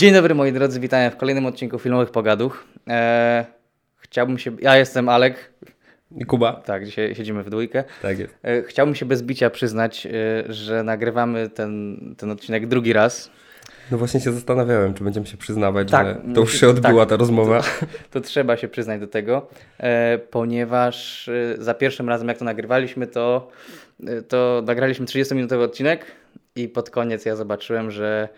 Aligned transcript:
Dzień 0.00 0.14
dobry 0.14 0.34
moi 0.34 0.52
drodzy, 0.52 0.80
witam 0.80 1.10
w 1.10 1.16
kolejnym 1.16 1.46
odcinku 1.46 1.78
Filmowych 1.78 2.10
Pogaduch. 2.10 2.64
Eee, 2.86 3.44
chciałbym 3.96 4.38
się, 4.38 4.56
ja 4.60 4.76
jestem 4.76 5.08
Alek, 5.08 5.52
I 6.16 6.24
Kuba. 6.24 6.52
tak, 6.52 6.86
dzisiaj 6.86 7.14
siedzimy 7.14 7.42
w 7.42 7.50
dwójkę. 7.50 7.84
Tak 8.02 8.18
jest. 8.18 8.34
E, 8.42 8.62
chciałbym 8.62 8.94
się 8.94 9.06
bez 9.06 9.22
bicia 9.22 9.50
przyznać, 9.50 10.06
e, 10.06 10.10
że 10.52 10.82
nagrywamy 10.82 11.48
ten, 11.48 11.98
ten 12.18 12.30
odcinek 12.30 12.66
drugi 12.66 12.92
raz. 12.92 13.30
No 13.90 13.98
właśnie 13.98 14.20
się 14.20 14.32
zastanawiałem, 14.32 14.94
czy 14.94 15.04
będziemy 15.04 15.26
się 15.26 15.36
przyznawać, 15.36 15.90
Tak, 15.90 16.06
że 16.06 16.14
to 16.14 16.20
no, 16.24 16.40
już 16.40 16.60
się 16.60 16.68
odbyła 16.68 17.02
tak, 17.02 17.10
ta 17.10 17.16
rozmowa. 17.16 17.62
To 18.10 18.20
trzeba 18.20 18.56
się 18.56 18.68
przyznać 18.68 19.00
do 19.00 19.06
tego, 19.06 19.48
e, 19.78 20.18
ponieważ 20.18 21.28
e, 21.28 21.54
za 21.58 21.74
pierwszym 21.74 22.08
razem 22.08 22.28
jak 22.28 22.38
to 22.38 22.44
nagrywaliśmy, 22.44 23.06
to, 23.06 23.50
e, 24.06 24.22
to 24.22 24.62
nagraliśmy 24.66 25.06
30-minutowy 25.06 25.62
odcinek 25.62 26.06
i 26.56 26.68
pod 26.68 26.90
koniec 26.90 27.24
ja 27.24 27.36
zobaczyłem, 27.36 27.90
że 27.90 28.28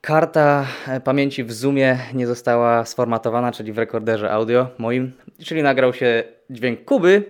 karta 0.00 0.66
e, 0.88 1.00
pamięci 1.00 1.44
w 1.44 1.52
Zoomie 1.52 1.98
nie 2.14 2.26
została 2.26 2.84
sformatowana, 2.84 3.52
czyli 3.52 3.72
w 3.72 3.78
rekorderze 3.78 4.30
audio 4.30 4.68
moim, 4.78 5.12
czyli 5.44 5.62
nagrał 5.62 5.94
się 5.94 6.24
dźwięk 6.50 6.84
Kuby, 6.84 7.24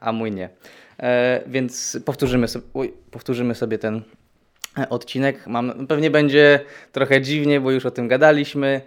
a 0.00 0.12
mój 0.12 0.32
nie. 0.32 0.48
E, 1.02 1.40
więc 1.46 1.98
powtórzymy 2.04 2.48
sobie, 2.48 2.64
uj, 2.72 2.92
powtórzymy 3.10 3.54
sobie 3.54 3.78
ten 3.78 4.02
e, 4.78 4.88
odcinek. 4.88 5.46
Mam, 5.46 5.86
pewnie 5.86 6.10
będzie 6.10 6.60
trochę 6.92 7.20
dziwnie, 7.20 7.60
bo 7.60 7.70
już 7.70 7.86
o 7.86 7.90
tym 7.90 8.08
gadaliśmy, 8.08 8.80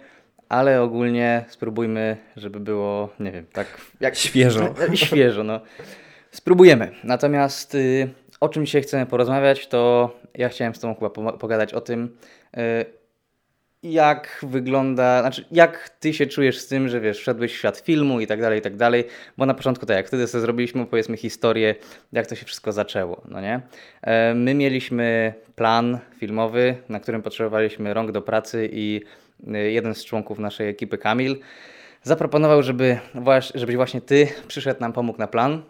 ale 0.48 0.82
ogólnie 0.82 1.44
spróbujmy, 1.48 2.16
żeby 2.36 2.60
było, 2.60 3.08
nie 3.20 3.32
wiem, 3.32 3.46
tak 3.52 3.66
jak 4.00 4.16
Świeżo. 4.16 4.74
E, 4.92 4.96
Świeżo, 4.96 5.44
no. 5.44 5.60
Spróbujemy. 6.30 6.90
Natomiast 7.04 7.74
y, 7.74 8.08
o 8.40 8.48
czym 8.48 8.66
dzisiaj 8.66 8.82
chcemy 8.82 9.06
porozmawiać, 9.06 9.66
to 9.66 10.10
ja 10.34 10.48
chciałem 10.48 10.74
z 10.74 10.80
Tobą 10.80 10.94
chyba 10.94 11.10
po- 11.10 11.32
pogadać 11.32 11.74
o 11.74 11.80
tym, 11.80 12.16
y, 12.56 13.03
jak 13.84 14.38
wygląda, 14.42 15.20
znaczy 15.20 15.44
jak 15.52 15.88
Ty 15.88 16.14
się 16.14 16.26
czujesz 16.26 16.58
z 16.58 16.66
tym, 16.66 16.88
że 16.88 17.00
wiesz, 17.00 17.18
wszedłeś 17.18 17.52
w 17.52 17.56
świat 17.56 17.78
filmu 17.78 18.20
i 18.20 18.26
tak 18.26 18.40
dalej, 18.40 18.58
i 18.58 18.62
tak 18.62 18.76
dalej, 18.76 19.04
bo 19.38 19.46
na 19.46 19.54
początku 19.54 19.86
tak 19.86 19.96
jak 19.96 20.06
wtedy 20.06 20.26
sobie 20.26 20.42
zrobiliśmy, 20.42 20.86
powiedzmy 20.86 21.16
historię, 21.16 21.74
jak 22.12 22.26
to 22.26 22.34
się 22.34 22.46
wszystko 22.46 22.72
zaczęło, 22.72 23.22
no 23.28 23.40
nie? 23.40 23.60
E, 24.02 24.34
My 24.34 24.54
mieliśmy 24.54 25.34
plan 25.56 25.98
filmowy, 26.18 26.76
na 26.88 27.00
którym 27.00 27.22
potrzebowaliśmy 27.22 27.94
rąk 27.94 28.12
do 28.12 28.22
pracy 28.22 28.68
i 28.72 29.00
y, 29.54 29.70
jeden 29.70 29.94
z 29.94 30.04
członków 30.04 30.38
naszej 30.38 30.68
ekipy, 30.68 30.98
Kamil, 30.98 31.36
zaproponował, 32.02 32.62
żeby, 32.62 32.98
żebyś 33.54 33.76
właśnie 33.76 34.00
ty 34.00 34.28
przyszedł 34.48 34.80
nam, 34.80 34.92
pomógł 34.92 35.18
na 35.18 35.26
plan. 35.26 35.62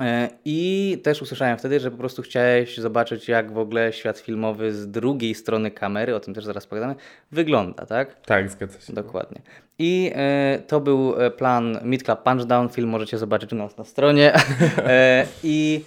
E, 0.00 0.28
I 0.44 0.98
też 1.04 1.22
usłyszałem 1.22 1.58
wtedy, 1.58 1.80
że 1.80 1.90
po 1.90 1.96
prostu 1.96 2.22
chciałeś 2.22 2.78
zobaczyć, 2.78 3.28
jak 3.28 3.52
w 3.52 3.58
ogóle 3.58 3.92
świat 3.92 4.18
filmowy 4.18 4.72
z 4.72 4.90
drugiej 4.90 5.34
strony 5.34 5.70
kamery, 5.70 6.14
o 6.14 6.20
tym 6.20 6.34
też 6.34 6.44
zaraz 6.44 6.66
pogadamy, 6.66 6.94
wygląda, 7.30 7.86
tak? 7.86 8.20
Tak, 8.20 8.50
zgadza 8.50 8.80
się. 8.80 8.92
Dokładnie. 8.92 9.40
I 9.84 10.10
e, 10.14 10.62
to 10.66 10.80
był 10.80 11.20
e, 11.20 11.30
plan 11.30 11.78
Meet 11.82 12.02
Club 12.02 12.22
Punchdown. 12.22 12.68
Film 12.68 12.88
możecie 12.88 13.18
zobaczyć 13.18 13.52
u 13.52 13.56
nas 13.56 13.76
na 13.76 13.84
stronie. 13.84 14.32
e, 14.78 15.26
I 15.44 15.84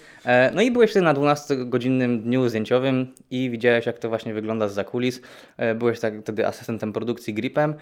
no 0.53 0.61
i 0.61 0.71
byłeś 0.71 0.91
wtedy 0.91 1.05
na 1.05 1.13
12-godzinnym 1.13 2.21
dniu 2.21 2.49
zdjęciowym 2.49 3.13
i 3.31 3.49
widziałeś, 3.49 3.85
jak 3.85 3.99
to 3.99 4.09
właśnie 4.09 4.33
wygląda 4.33 4.67
z 4.67 4.88
kulis. 4.88 5.21
E, 5.57 5.75
byłeś 5.75 5.99
tak 5.99 6.21
wtedy 6.21 6.47
asystentem 6.47 6.93
produkcji 6.93 7.33
Gripem, 7.33 7.75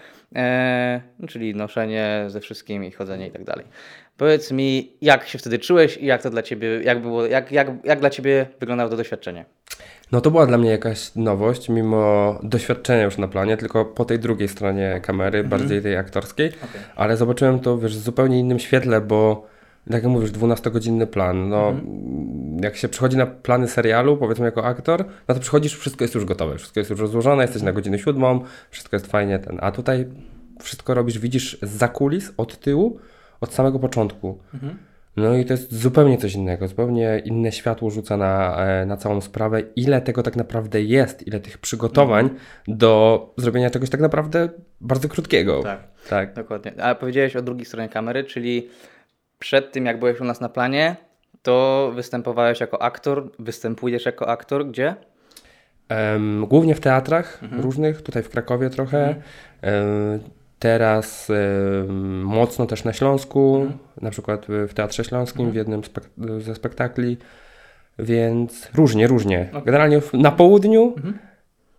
no, 1.18 1.28
czyli 1.28 1.54
noszenie 1.54 2.24
ze 2.28 2.40
wszystkim 2.40 2.84
i 2.84 2.90
chodzenie 2.90 3.26
i 3.26 3.30
tak 3.30 3.44
dalej. 3.44 3.66
Powiedz 4.16 4.52
mi, 4.52 4.92
jak 5.00 5.28
się 5.28 5.38
wtedy 5.38 5.58
czułeś 5.58 5.96
i 5.96 6.06
jak 6.06 6.22
to 6.22 6.30
dla 6.30 6.42
ciebie, 6.42 6.68
jak 6.82 7.02
było, 7.02 7.26
jak, 7.26 7.52
jak, 7.52 7.68
jak 7.84 8.00
dla 8.00 8.10
ciebie 8.10 8.46
wyglądało 8.60 8.90
to 8.90 8.96
doświadczenie? 8.96 9.44
No 10.12 10.20
to 10.20 10.30
była 10.30 10.46
dla 10.46 10.58
mnie 10.58 10.70
jakaś 10.70 11.14
nowość, 11.14 11.68
mimo 11.68 12.38
doświadczenia 12.42 13.02
już 13.02 13.18
na 13.18 13.28
planie, 13.28 13.56
tylko 13.56 13.84
po 13.84 14.04
tej 14.04 14.18
drugiej 14.18 14.48
stronie 14.48 15.00
kamery, 15.02 15.44
bardziej 15.44 15.82
tej 15.82 15.96
aktorskiej, 15.96 16.52
ale 16.96 17.16
zobaczyłem 17.16 17.60
to 17.60 17.78
wiesz, 17.78 17.96
w 17.96 18.02
zupełnie 18.02 18.38
innym 18.40 18.58
świetle, 18.58 19.00
bo 19.00 19.46
tak 19.84 20.02
jak 20.02 20.04
mówisz, 20.04 20.30
12-godzinny 20.30 21.06
plan, 21.06 21.48
no 21.48 21.72
jak 22.62 22.76
się 22.76 22.88
przychodzi 22.88 23.16
na 23.16 23.26
plany 23.26 23.68
serialu, 23.68 24.16
powiedzmy 24.16 24.44
jako 24.44 24.64
aktor, 24.64 25.04
no 25.28 25.34
to 25.34 25.40
przychodzisz, 25.40 25.78
wszystko 25.78 26.04
jest 26.04 26.14
już 26.14 26.24
gotowe, 26.24 26.58
wszystko 26.58 26.80
jest 26.80 26.90
już 26.90 27.00
rozłożone, 27.00 27.42
jesteś 27.42 27.62
na 27.62 27.72
godzinę 27.72 27.98
siódmą, 27.98 28.40
wszystko 28.70 28.96
jest 28.96 29.06
fajnie, 29.06 29.38
ten, 29.38 29.58
a 29.62 29.72
tutaj 29.72 30.06
wszystko 30.62 30.94
robisz, 30.94 31.18
widzisz 31.18 31.58
za 31.62 31.88
kulis, 31.88 32.32
od 32.36 32.60
tyłu, 32.60 32.98
od 33.40 33.54
samego 33.54 33.78
początku. 33.78 34.38
No 35.16 35.36
i 35.36 35.44
to 35.44 35.52
jest 35.52 35.74
zupełnie 35.74 36.18
coś 36.18 36.34
innego, 36.34 36.68
zupełnie 36.68 37.22
inne 37.24 37.52
światło 37.52 37.90
rzuca 37.90 38.16
na, 38.16 38.56
e, 38.66 38.86
na 38.86 38.96
całą 38.96 39.20
sprawę, 39.20 39.62
ile 39.76 40.00
tego 40.00 40.22
tak 40.22 40.36
naprawdę 40.36 40.82
jest, 40.82 41.26
ile 41.26 41.40
tych 41.40 41.58
przygotowań 41.58 42.30
do 42.68 43.34
zrobienia 43.36 43.70
czegoś 43.70 43.90
tak 43.90 44.00
naprawdę 44.00 44.48
bardzo 44.80 45.08
krótkiego. 45.08 45.62
Tak. 45.62 45.80
Tak. 46.08 46.34
Dokładnie. 46.34 46.72
A 46.82 46.94
powiedziałeś 46.94 47.36
o 47.36 47.42
drugiej 47.42 47.64
stronie 47.64 47.88
kamery, 47.88 48.24
czyli 48.24 48.68
przed 49.38 49.72
tym, 49.72 49.86
jak 49.86 49.98
byłeś 49.98 50.20
u 50.20 50.24
nas 50.24 50.40
na 50.40 50.48
planie, 50.48 50.96
to 51.42 51.92
występowałeś 51.94 52.60
jako 52.60 52.82
aktor, 52.82 53.30
występujesz 53.38 54.06
jako 54.06 54.28
aktor 54.28 54.66
gdzie? 54.66 54.94
Em, 55.88 56.46
głównie 56.46 56.74
w 56.74 56.80
teatrach 56.80 57.40
różnych, 57.62 58.02
tutaj 58.02 58.22
w 58.22 58.28
Krakowie 58.28 58.70
trochę. 58.70 59.14
Em, 59.62 60.20
teraz 60.64 61.30
em, 61.30 62.22
mocno 62.22 62.66
też 62.66 62.84
na 62.84 62.92
Śląsku, 62.92 63.66
na 64.02 64.10
przykład 64.10 64.46
w 64.68 64.74
Teatrze 64.74 65.04
Śląskim, 65.04 65.50
w 65.50 65.54
jednym 65.54 65.80
spek- 65.80 66.40
ze 66.40 66.54
spektakli, 66.54 67.16
więc 67.98 68.68
różnie, 68.74 69.06
różnie. 69.06 69.48
Generalnie 69.64 70.00
w- 70.00 70.12
na 70.14 70.30
południu, 70.32 70.94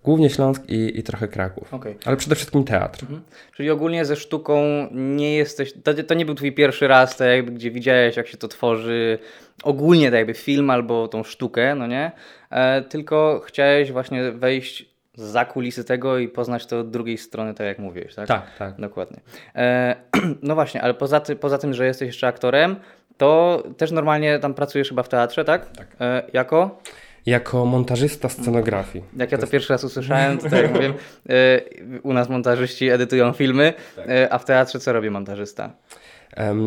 głównie 0.03 0.29
Śląsk 0.29 0.63
i, 0.69 1.00
i 1.00 1.03
trochę 1.03 1.28
Kraków. 1.28 1.74
Okej. 1.74 1.95
Ale 2.06 2.18
przede 2.18 2.35
wszystkim 2.35 2.63
teatr. 2.63 3.03
Mhm. 3.03 3.22
Czyli 3.56 3.69
ogólnie 3.69 4.06
ze 4.06 4.16
sztuką 4.16 4.62
nie 4.91 5.35
jesteś. 5.35 5.74
To, 5.84 5.94
to 5.94 6.13
nie 6.13 6.25
był 6.25 6.35
twój 6.35 6.51
pierwszy 6.51 6.88
raz, 6.88 7.18
tak 7.18 7.28
jakby, 7.28 7.51
gdzie 7.51 7.72
widziałeś, 7.72 8.18
jak 8.18 8.28
się 8.28 8.38
to 8.38 8.47
tworzy. 8.47 9.19
Ogólnie, 9.63 10.06
tak 10.12 10.18
jakby 10.18 10.34
film 10.34 10.69
albo 10.69 11.07
tą 11.07 11.24
sztukę, 11.24 11.75
no 11.75 11.88
nie? 11.88 12.12
E, 12.51 12.81
tylko 12.81 13.41
chciałeś 13.45 13.91
właśnie 13.91 14.31
wejść 14.31 14.94
za 15.16 15.46
kulisy 15.46 15.84
tego 15.84 16.18
i 16.18 16.28
poznać 16.28 16.66
to 16.66 16.80
od 16.80 16.90
drugiej 16.90 17.18
strony, 17.18 17.53
tak 17.53 17.68
jak 17.68 17.80
mówiłeś, 17.80 18.16
tak? 18.16 18.28
Tak, 18.28 18.58
tak. 18.59 18.76
Dokładnie. 18.80 19.20
E, 19.56 19.96
no 20.42 20.56
właśnie, 20.56 20.81
ale 20.81 20.94
poza, 20.94 21.20
ty, 21.20 21.36
poza 21.36 21.58
tym, 21.58 21.74
że 21.74 21.86
jesteś 21.86 22.08
jeszcze 22.08 22.28
aktorem, 22.28 22.76
to 23.18 23.64
też 23.78 23.92
normalnie 23.92 24.40
tam 24.40 24.54
pracujesz 24.54 24.90
chyba 24.90 25.04
w 25.04 25.09
teatrze, 25.09 25.46
tak? 25.46 25.72
Tak. 25.72 25.88
E, 26.02 26.24
jako? 26.34 26.81
Jako 27.25 27.66
montażysta 27.66 28.30
scenografii. 28.30 29.04
Jak 29.18 29.31
ja 29.31 29.38
to 29.38 29.48
pierwszy 29.48 29.74
raz 29.74 29.84
usłyszałem, 29.84 30.38
to 30.38 30.50
tak 30.50 30.62
jak 30.62 30.74
mówię, 30.74 30.94
e, 31.30 31.62
u 32.04 32.14
nas 32.14 32.30
montażyści 32.30 32.90
edytują 32.90 33.34
filmy, 33.34 33.74
e, 33.98 34.34
a 34.34 34.38
w 34.38 34.46
teatrze 34.46 34.80
co 34.80 34.94
robi 34.94 35.09
montażysta? 35.09 35.70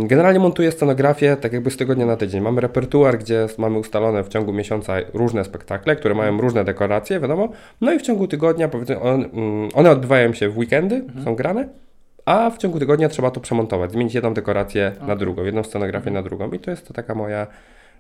Generalnie 0.05 0.41
montuję 0.41 0.73
scenografię 0.73 1.37
tak 1.37 1.53
jakby 1.53 1.71
z 1.71 1.77
tygodnia 1.77 2.07
na 2.07 2.17
tydzień. 2.17 2.41
Mamy 2.41 2.61
repertuar, 2.61 3.19
gdzie 3.19 3.47
mamy 3.59 3.79
ustalone 3.79 4.25
w 4.25 4.29
ciągu 4.29 4.53
miesiąca 4.53 4.95
różne 5.15 5.45
spektakle, 5.45 5.97
które 5.97 6.15
mają 6.15 6.41
różne 6.41 6.65
dekoracje, 6.65 7.21
wiadomo. 7.21 7.49
No 7.81 7.93
i 7.93 7.99
w 7.99 8.03
ciągu 8.03 8.29
tygodnia, 8.29 8.69
powiedzmy, 8.69 9.01
mm, 9.01 9.69
one 9.75 9.91
odbywają 9.91 10.33
się 10.33 10.49
w 10.49 10.59
weekendy, 10.59 11.05
są 11.25 11.35
grane, 11.35 11.69
a 12.25 12.51
w 12.51 12.59
ciągu 12.59 12.79
tygodnia 12.79 13.09
trzeba 13.09 13.31
to 13.31 13.41
przemontować, 13.41 13.93
zmienić 13.93 14.15
jedną 14.15 14.35
dekorację 14.35 14.93
na 15.07 15.17
drugą, 15.17 15.45
jedną 15.45 15.65
scenografię 15.65 16.11
na 16.11 16.23
drugą. 16.23 16.51
I 16.51 16.59
to 16.59 16.71
jest 16.71 16.89
to 16.89 16.95
taka 16.95 17.15
moja 17.15 17.47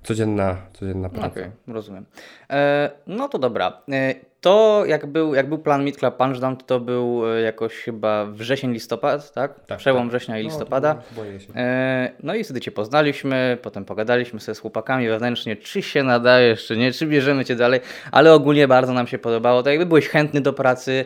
codzienna, 0.03 0.57
codzienna 0.73 1.09
praca. 1.09 1.27
Okej, 1.27 1.51
rozumiem. 1.67 2.05
E, 2.51 2.91
no 3.07 3.29
to 3.29 3.39
dobra. 3.39 3.83
E, 3.93 4.15
to 4.41 4.83
jak 4.87 5.07
był, 5.07 5.35
jak 5.35 5.49
był 5.49 5.59
plan 5.59 5.85
Meet 5.85 5.97
Club 5.97 6.17
Punchdown, 6.17 6.57
to, 6.57 6.65
to 6.65 6.81
był 6.81 7.33
e, 7.33 7.41
jakoś 7.41 7.75
chyba 7.75 8.25
wrzesień, 8.27 8.73
listopad, 8.73 9.33
tak? 9.33 9.61
Tak, 9.67 9.79
Przełom 9.79 10.03
tak. 10.03 10.09
września 10.09 10.39
i 10.39 10.43
No, 10.43 10.49
listopada. 10.49 10.95
to 10.95 11.03
boję 11.17 11.41
się. 11.41 11.55
E, 11.57 12.11
no 12.23 12.35
i 12.35 12.45
wtedy 12.45 12.61
Cię 12.61 12.71
poznaliśmy, 12.71 13.59
potem 13.63 13.85
pogadaliśmy 13.85 14.41
sobie 14.41 14.55
z 14.55 14.59
chłopakami 14.59 15.09
wewnętrznie, 15.09 15.57
czy 15.57 15.83
się 15.83 16.03
nadajesz, 16.03 16.67
czy 16.67 16.77
nie, 16.77 16.93
czy 16.93 17.07
bierzemy 17.07 17.45
Cię 17.45 17.57
dalej, 17.57 17.81
ale 18.13 18.33
ogólnie 18.35 18.69
bardzo 18.69 18.93
nam 18.93 19.07
się 19.07 19.19
podobało, 19.19 19.63
tak 19.63 19.71
jakby 19.71 19.87
byłeś 19.87 20.09
chętny 20.09 20.41
do 20.41 20.53
pracy, 20.53 21.05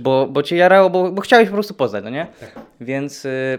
bo, 0.00 0.26
bo 0.26 0.42
Cię 0.42 0.56
jarało, 0.56 0.90
bo, 0.90 1.10
bo 1.10 1.22
chciałeś 1.22 1.48
po 1.48 1.54
prostu 1.54 1.74
poznać, 1.74 2.04
no 2.04 2.10
nie? 2.10 2.26
Więc, 2.80 3.24
y, 3.24 3.58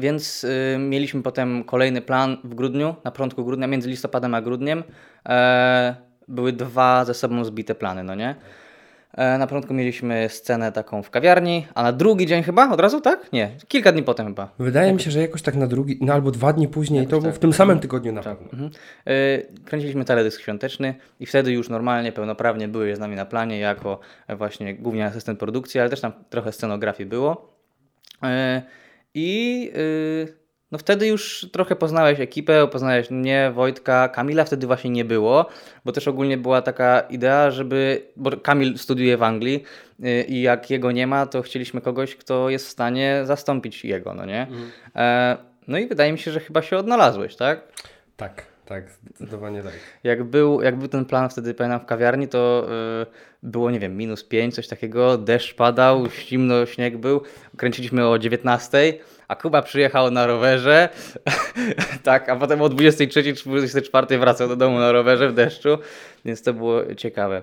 więc 0.00 0.44
y, 0.44 0.76
mieliśmy 0.78 1.22
potem 1.22 1.64
kolejny 1.64 2.00
plan 2.02 2.36
w 2.44 2.54
grudniu, 2.54 2.94
na 3.04 3.10
początku 3.10 3.44
grudnia, 3.44 3.66
między 3.66 3.88
listopadem 3.88 4.34
a 4.34 4.40
grudniem. 4.42 4.82
E, 5.28 5.94
były 6.28 6.52
dwa 6.52 7.04
ze 7.04 7.14
sobą 7.14 7.44
zbite 7.44 7.74
plany, 7.74 8.04
no 8.04 8.14
nie? 8.14 8.34
E, 9.14 9.38
Na 9.38 9.46
początku 9.46 9.74
mieliśmy 9.74 10.28
scenę 10.28 10.72
taką 10.72 11.02
w 11.02 11.10
kawiarni, 11.10 11.66
a 11.74 11.82
na 11.82 11.92
drugi 11.92 12.26
dzień 12.26 12.42
chyba 12.42 12.70
od 12.70 12.80
razu, 12.80 13.00
tak? 13.00 13.32
Nie, 13.32 13.50
kilka 13.68 13.92
dni 13.92 14.02
potem 14.02 14.26
chyba. 14.26 14.48
Wydaje 14.58 14.92
mi 14.92 15.00
się, 15.00 15.10
że 15.10 15.20
jakoś 15.20 15.42
tak 15.42 15.54
na 15.54 15.66
drugi, 15.66 15.98
no 16.00 16.12
albo 16.12 16.30
dwa 16.30 16.52
dni 16.52 16.68
później, 16.68 17.06
to 17.06 17.20
było 17.20 17.32
w 17.32 17.38
tym 17.38 17.52
samym 17.52 17.78
tygodniu 17.78 18.12
na 18.12 18.22
pewno. 18.22 18.48
Mhm. 18.52 18.70
E, 19.06 19.12
Kręciliśmy 19.64 20.04
teledysk 20.04 20.40
świąteczny 20.40 20.94
i 21.20 21.26
wtedy 21.26 21.52
już 21.52 21.68
normalnie, 21.68 22.12
pełnoprawnie 22.12 22.68
były 22.68 22.96
z 22.96 22.98
nami 22.98 23.16
na 23.16 23.26
planie 23.26 23.58
jako 23.58 24.00
właśnie 24.28 24.74
głównie 24.74 25.06
asystent 25.06 25.38
produkcji, 25.38 25.80
ale 25.80 25.90
też 25.90 26.00
tam 26.00 26.12
trochę 26.30 26.52
scenografii 26.52 27.08
było. 27.08 27.54
E, 28.22 28.62
I 29.14 29.70
y, 29.76 30.40
no 30.72 30.78
wtedy 30.78 31.06
już 31.06 31.46
trochę 31.52 31.76
poznałeś 31.76 32.20
ekipę, 32.20 32.68
poznałeś 32.68 33.10
mnie, 33.10 33.50
Wojtka, 33.54 34.08
Kamila 34.08 34.44
wtedy 34.44 34.66
właśnie 34.66 34.90
nie 34.90 35.04
było, 35.04 35.46
bo 35.84 35.92
też 35.92 36.08
ogólnie 36.08 36.38
była 36.38 36.62
taka 36.62 37.00
idea, 37.00 37.50
żeby, 37.50 38.02
bo 38.16 38.30
Kamil 38.36 38.78
studiuje 38.78 39.16
w 39.16 39.22
Anglii 39.22 39.64
yy, 39.98 40.22
i 40.22 40.42
jak 40.42 40.70
jego 40.70 40.92
nie 40.92 41.06
ma, 41.06 41.26
to 41.26 41.42
chcieliśmy 41.42 41.80
kogoś, 41.80 42.16
kto 42.16 42.50
jest 42.50 42.66
w 42.66 42.70
stanie 42.70 43.22
zastąpić 43.24 43.84
jego, 43.84 44.14
no 44.14 44.24
nie? 44.24 44.42
Mhm. 44.42 44.70
E, 44.96 45.36
no 45.68 45.78
i 45.78 45.86
wydaje 45.86 46.12
mi 46.12 46.18
się, 46.18 46.30
że 46.30 46.40
chyba 46.40 46.62
się 46.62 46.76
odnalazłeś, 46.76 47.36
tak? 47.36 47.72
Tak. 48.16 48.49
Tak, 48.70 48.84
zdecydowanie 48.90 49.62
tak. 49.62 49.72
Jak 50.04 50.24
był, 50.24 50.62
jak 50.62 50.76
był 50.76 50.88
ten 50.88 51.04
plan 51.04 51.28
wtedy, 51.28 51.54
pamiętam, 51.54 51.80
w 51.80 51.86
kawiarni, 51.86 52.28
to 52.28 52.66
yy, 53.00 53.06
było, 53.50 53.70
nie 53.70 53.80
wiem, 53.80 53.96
minus 53.96 54.24
5, 54.24 54.54
coś 54.54 54.68
takiego, 54.68 55.18
deszcz 55.18 55.54
padał, 55.54 56.06
zimno, 56.10 56.66
śnieg 56.66 56.98
był. 56.98 57.22
Kręciliśmy 57.56 58.08
o 58.08 58.18
19, 58.18 58.94
a 59.28 59.36
Kuba 59.36 59.62
przyjechał 59.62 60.10
na 60.10 60.26
rowerze, 60.26 60.88
tak, 62.02 62.28
a 62.28 62.36
potem 62.36 62.62
o 62.62 62.68
23 62.68 63.34
czy 63.34 63.44
24 63.44 64.18
wracał 64.18 64.48
do 64.48 64.56
domu 64.56 64.78
na 64.78 64.92
rowerze 64.92 65.28
w 65.28 65.34
deszczu, 65.34 65.78
więc 66.24 66.42
to 66.42 66.54
było 66.54 66.94
ciekawe. 66.94 67.42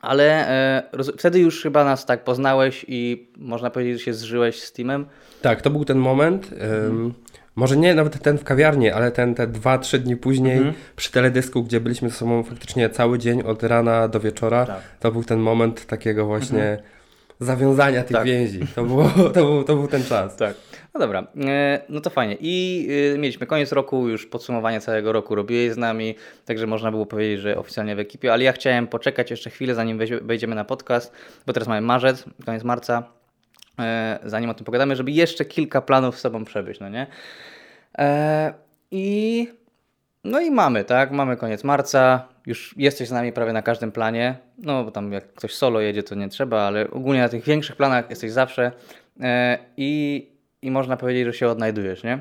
Ale 0.00 0.48
e, 0.48 0.82
wtedy 1.18 1.38
już 1.38 1.62
chyba 1.62 1.84
nas 1.84 2.06
tak 2.06 2.24
poznałeś 2.24 2.84
i 2.88 3.30
można 3.36 3.70
powiedzieć, 3.70 3.98
że 3.98 4.04
się 4.04 4.14
zżyłeś 4.14 4.62
z 4.62 4.72
teamem. 4.72 5.06
Tak, 5.42 5.62
to 5.62 5.70
był 5.70 5.84
ten 5.84 5.98
moment. 5.98 6.52
Mhm. 6.52 7.14
Może 7.56 7.76
nie 7.76 7.94
nawet 7.94 8.22
ten 8.22 8.38
w 8.38 8.44
kawiarni, 8.44 8.90
ale 8.90 9.10
ten 9.10 9.34
te 9.34 9.46
dwa, 9.46 9.78
trzy 9.78 9.98
dni 9.98 10.16
później 10.16 10.56
mhm. 10.56 10.74
przy 10.96 11.12
teledysku, 11.12 11.62
gdzie 11.62 11.80
byliśmy 11.80 12.08
ze 12.08 12.16
sobą 12.16 12.42
faktycznie 12.42 12.90
cały 12.90 13.18
dzień 13.18 13.42
od 13.42 13.62
rana 13.62 14.08
do 14.08 14.20
wieczora. 14.20 14.66
Tak. 14.66 14.82
To 15.00 15.12
był 15.12 15.24
ten 15.24 15.38
moment 15.38 15.86
takiego 15.86 16.26
właśnie 16.26 16.62
mhm. 16.62 16.88
zawiązania 17.40 18.02
tych 18.02 18.16
tak. 18.16 18.26
więzi. 18.26 18.60
To, 18.74 18.84
było, 18.84 19.08
to, 19.34 19.44
był, 19.44 19.64
to 19.64 19.76
był 19.76 19.88
ten 19.88 20.04
czas. 20.04 20.36
Tak. 20.36 20.54
No 20.94 21.00
dobra, 21.00 21.26
e, 21.46 21.80
no 21.88 22.00
to 22.00 22.10
fajnie. 22.10 22.36
I 22.40 22.88
e, 23.14 23.18
mieliśmy 23.18 23.46
koniec 23.46 23.72
roku, 23.72 24.08
już 24.08 24.26
podsumowanie 24.26 24.80
całego 24.80 25.12
roku 25.12 25.34
robiłeś 25.34 25.72
z 25.72 25.76
nami, 25.76 26.14
także 26.44 26.66
można 26.66 26.90
było 26.90 27.06
powiedzieć, 27.06 27.40
że 27.40 27.58
oficjalnie 27.58 27.96
w 27.96 27.98
ekipie, 27.98 28.32
ale 28.32 28.44
ja 28.44 28.52
chciałem 28.52 28.86
poczekać 28.86 29.30
jeszcze 29.30 29.50
chwilę, 29.50 29.74
zanim 29.74 29.98
wejdziemy 30.22 30.54
na 30.54 30.64
podcast, 30.64 31.12
bo 31.46 31.52
teraz 31.52 31.68
mamy 31.68 31.80
marzec, 31.80 32.24
koniec 32.46 32.64
marca, 32.64 33.21
zanim 34.24 34.50
o 34.50 34.54
tym 34.54 34.64
pogadamy, 34.64 34.96
żeby 34.96 35.10
jeszcze 35.10 35.44
kilka 35.44 35.80
planów 35.80 36.18
z 36.18 36.20
sobą 36.20 36.44
przebyć, 36.44 36.80
no 36.80 36.88
nie? 36.88 37.06
I 38.90 39.48
no 40.24 40.40
i 40.40 40.50
mamy, 40.50 40.84
tak? 40.84 41.10
Mamy 41.10 41.36
koniec 41.36 41.64
marca, 41.64 42.28
już 42.46 42.74
jesteś 42.76 43.08
z 43.08 43.12
nami 43.12 43.32
prawie 43.32 43.52
na 43.52 43.62
każdym 43.62 43.92
planie. 43.92 44.36
No 44.58 44.84
bo 44.84 44.90
tam 44.90 45.12
jak 45.12 45.34
ktoś 45.34 45.54
solo 45.54 45.80
jedzie, 45.80 46.02
to 46.02 46.14
nie 46.14 46.28
trzeba, 46.28 46.60
ale 46.60 46.90
ogólnie 46.90 47.20
na 47.20 47.28
tych 47.28 47.44
większych 47.44 47.76
planach 47.76 48.10
jesteś 48.10 48.32
zawsze. 48.32 48.72
I 49.76 50.32
i 50.62 50.70
można 50.70 50.96
powiedzieć, 50.96 51.26
że 51.26 51.32
się 51.32 51.48
odnajdujesz, 51.48 52.04
nie? 52.04 52.18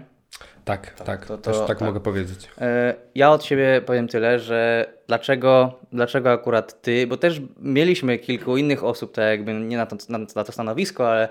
Tak, 0.66 0.94
tak, 0.94 1.08
tak 1.08 1.26
to, 1.26 1.38
to, 1.38 1.52
też 1.52 1.58
tak, 1.58 1.68
tak, 1.68 1.82
mogę 1.82 2.00
powiedzieć. 2.00 2.50
E, 2.62 2.96
ja 3.16 3.32
od 3.32 3.44
siebie 3.44 3.82
powiem 3.86 4.08
tyle, 4.08 4.40
że 4.40 4.86
dlaczego, 5.12 5.80
dlaczego 5.92 6.32
akurat 6.32 6.82
ty, 6.82 7.08
bo 7.08 7.18
też 7.18 7.42
mieliśmy 7.60 8.18
kilku 8.18 8.58
innych 8.58 8.84
osób, 8.84 9.12
tak 9.12 9.26
jakby 9.26 9.54
nie 9.54 9.78
na 9.78 9.86
to, 9.86 9.96
na, 10.10 10.18
na 10.18 10.44
to 10.44 10.52
stanowisko, 10.52 11.12
ale 11.12 11.30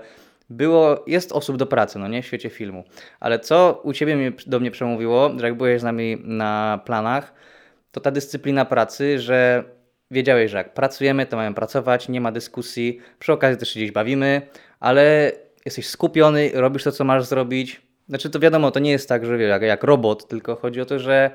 było, 0.49 1.03
jest 1.07 1.31
osób 1.31 1.57
do 1.57 1.65
pracy, 1.65 1.99
no 1.99 2.07
nie, 2.07 2.21
w 2.21 2.25
świecie 2.25 2.49
filmu. 2.49 2.83
Ale 3.19 3.39
co 3.39 3.81
u 3.83 3.93
ciebie 3.93 4.15
mnie, 4.15 4.31
do 4.47 4.59
mnie 4.59 4.71
przemówiło, 4.71 5.31
że 5.37 5.45
jak 5.45 5.57
byłeś 5.57 5.81
z 5.81 5.83
nami 5.83 6.17
na 6.23 6.79
planach, 6.85 7.33
to 7.91 7.99
ta 7.99 8.11
dyscyplina 8.11 8.65
pracy, 8.65 9.19
że 9.19 9.63
wiedziałeś, 10.11 10.51
że 10.51 10.57
jak 10.57 10.73
pracujemy, 10.73 11.25
to 11.25 11.37
mamy 11.37 11.55
pracować, 11.55 12.09
nie 12.09 12.21
ma 12.21 12.31
dyskusji, 12.31 12.99
przy 13.19 13.33
okazji 13.33 13.57
też 13.57 13.69
się 13.69 13.79
gdzieś 13.79 13.91
bawimy, 13.91 14.41
ale 14.79 15.31
jesteś 15.65 15.87
skupiony, 15.87 16.51
robisz 16.53 16.83
to, 16.83 16.91
co 16.91 17.03
masz 17.03 17.25
zrobić. 17.25 17.81
Znaczy 18.09 18.29
to 18.29 18.39
wiadomo, 18.39 18.71
to 18.71 18.79
nie 18.79 18.91
jest 18.91 19.09
tak, 19.09 19.25
że 19.25 19.43
jak, 19.43 19.61
jak 19.61 19.83
robot, 19.83 20.27
tylko 20.27 20.55
chodzi 20.55 20.81
o 20.81 20.85
to, 20.85 20.99
że 20.99 21.31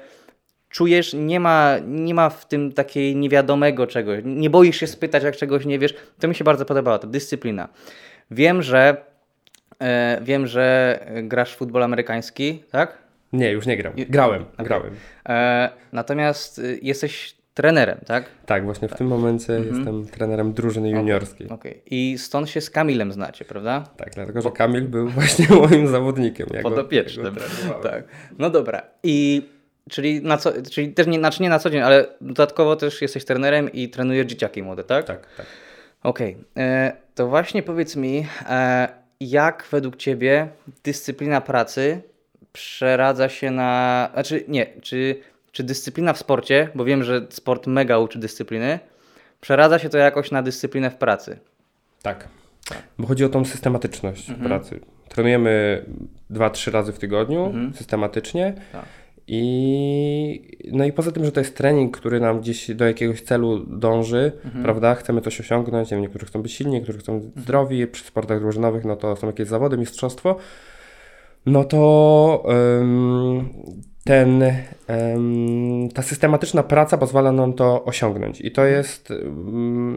czujesz, 0.70 1.14
nie 1.14 1.40
ma, 1.40 1.74
nie 1.86 2.14
ma 2.14 2.30
w 2.30 2.48
tym 2.48 2.72
takiej 2.72 3.16
niewiadomego 3.16 3.86
czegoś. 3.86 4.20
Nie 4.24 4.50
boisz 4.50 4.76
się 4.76 4.86
spytać, 4.86 5.22
jak 5.22 5.36
czegoś 5.36 5.66
nie 5.66 5.78
wiesz. 5.78 5.94
To 6.18 6.28
mi 6.28 6.34
się 6.34 6.44
bardzo 6.44 6.64
podobało, 6.64 6.98
ta 6.98 7.06
dyscyplina. 7.06 7.68
Wiem, 8.30 8.62
że 8.62 8.96
e, 9.82 10.20
wiem, 10.22 10.46
że 10.46 10.98
grasz 11.22 11.52
w 11.52 11.56
futbol 11.56 11.82
amerykański, 11.82 12.62
tak? 12.70 12.98
Nie, 13.32 13.50
już 13.50 13.66
nie 13.66 13.76
gram. 13.76 13.92
Grałem, 13.96 14.42
okay. 14.42 14.66
grałem. 14.66 14.90
E, 15.28 15.70
natomiast 15.92 16.58
y, 16.58 16.78
jesteś 16.82 17.36
trenerem, 17.54 17.98
tak? 18.06 18.24
Tak, 18.46 18.64
właśnie 18.64 18.88
w 18.88 18.94
tym 18.94 19.06
momencie 19.06 19.56
mhm. 19.56 19.76
jestem 19.76 20.06
trenerem 20.06 20.52
drużyny 20.52 20.90
juniorskiej. 20.90 21.48
Okej. 21.48 21.72
Okay. 21.72 21.82
I 21.86 22.18
stąd 22.18 22.50
się 22.50 22.60
z 22.60 22.70
Kamilem 22.70 23.12
znacie, 23.12 23.44
prawda? 23.44 23.84
Tak, 23.96 24.10
dlatego 24.14 24.40
że 24.42 24.50
Kamil 24.50 24.88
był 24.88 25.08
właśnie 25.18 25.46
moim 25.56 25.88
zawodnikiem. 25.88 26.46
Ja 26.54 26.62
Podopiecznym. 26.62 27.36
tak. 27.82 28.04
No 28.38 28.50
dobra. 28.50 28.82
I 29.02 29.42
czyli, 29.91 30.23
na 30.23 30.37
co, 30.37 30.53
czyli 30.71 30.93
też 30.93 31.06
nie, 31.06 31.19
znaczy 31.19 31.43
nie 31.43 31.49
na 31.49 31.59
co 31.59 31.71
dzień, 31.71 31.81
ale 31.81 32.06
dodatkowo 32.21 32.77
też 32.77 33.03
jesteś 33.03 33.25
trenerem 33.25 33.73
i 33.73 33.88
trenujesz 33.88 34.27
dzieciaki 34.27 34.62
młode, 34.62 34.85
tak? 34.85 35.05
Tak, 35.05 35.27
tak. 35.37 35.47
Okej. 36.03 36.37
Okay. 36.53 36.65
E, 36.65 36.93
to 37.15 37.29
właśnie 37.29 37.62
powiedz 37.62 37.97
mi, 37.97 38.27
e, 38.49 38.88
jak 39.21 39.67
według 39.71 39.97
Ciebie 39.97 40.49
dyscyplina 40.85 41.41
pracy 41.41 42.00
przeradza 42.53 43.29
się 43.29 43.50
na... 43.50 44.11
Znaczy 44.12 44.44
nie, 44.49 44.67
czy 44.83 45.21
czy 45.56 45.62
dyscyplina 45.62 46.12
w 46.12 46.19
sporcie, 46.19 46.69
bo 46.75 46.85
wiem, 46.85 47.05
że 47.05 47.27
sport 47.31 47.67
mega 47.67 47.99
uczy 47.99 48.19
dyscypliny, 48.19 48.79
przeradza 49.41 49.79
się 49.79 49.88
to 49.88 49.99
jakoś 49.99 50.31
na 50.31 50.43
dyscyplinę 50.43 50.91
w 50.91 50.97
pracy? 50.97 51.38
Tak. 52.03 52.29
Bo 52.99 53.06
chodzi 53.06 53.25
o 53.25 53.29
tą 53.29 53.44
systematyczność 53.44 54.31
mhm. 54.31 54.49
pracy. 54.49 54.81
Trenujemy 55.09 55.85
dwa, 56.31 56.50
trzy 56.50 56.71
razy 56.71 56.93
w 56.93 56.99
tygodniu 56.99 57.47
mhm. 57.47 57.75
systematycznie. 57.75 58.55
Tak. 58.73 58.85
I, 59.28 60.58
no 60.73 60.84
i 60.84 60.93
poza 60.93 61.12
tym, 61.12 61.25
że 61.25 61.32
to 61.32 61.40
jest 61.40 61.56
trening, 61.56 61.96
który 61.96 62.20
nam 62.20 62.40
gdzieś 62.40 62.75
do 62.75 62.84
jakiegoś 62.84 63.23
celu 63.23 63.58
dąży, 63.58 64.32
mhm. 64.44 64.64
prawda? 64.64 64.94
Chcemy 64.94 65.20
coś 65.20 65.40
osiągnąć, 65.40 65.90
nie 65.90 65.94
wiem, 65.94 66.02
niektórzy 66.02 66.26
chcą 66.26 66.43
być 66.43 66.52
silni, 66.52 66.73
niektórzy 66.73 66.99
chcą 66.99 67.12
mhm. 67.14 67.32
zdrowi, 67.37 67.87
przy 67.87 68.05
sportach 68.05 68.40
drużynowych 68.40 68.84
no 68.84 68.96
to 68.96 69.17
są 69.17 69.26
jakieś 69.26 69.49
zawody, 69.49 69.78
mistrzostwo, 69.78 70.37
no 71.46 71.64
to 71.64 72.43
ten, 74.05 74.44
ta 75.94 76.02
systematyczna 76.02 76.62
praca 76.62 76.99
pozwala 76.99 77.32
nam 77.32 77.52
to 77.52 77.84
osiągnąć. 77.84 78.40
I 78.40 78.50
to 78.50 78.62
mhm. 78.62 78.78
jest, 78.78 79.12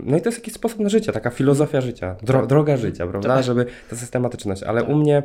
no 0.04 0.18
i 0.18 0.22
to 0.22 0.30
jest 0.30 0.38
jakiś 0.38 0.54
sposób 0.54 0.80
na 0.80 0.90
życie, 0.90 1.12
taka 1.12 1.30
filozofia 1.30 1.82
życia, 1.82 2.16
dro, 2.22 2.40
tak. 2.40 2.50
droga 2.50 2.78
życia, 2.78 3.08
prawda? 3.08 3.36
Tak. 3.36 3.44
Żeby 3.44 3.66
ta 3.90 3.96
systematyczność. 3.96 4.64
Ale 4.64 4.82
tak. 4.82 4.90
u 4.90 4.96
mnie, 4.96 5.24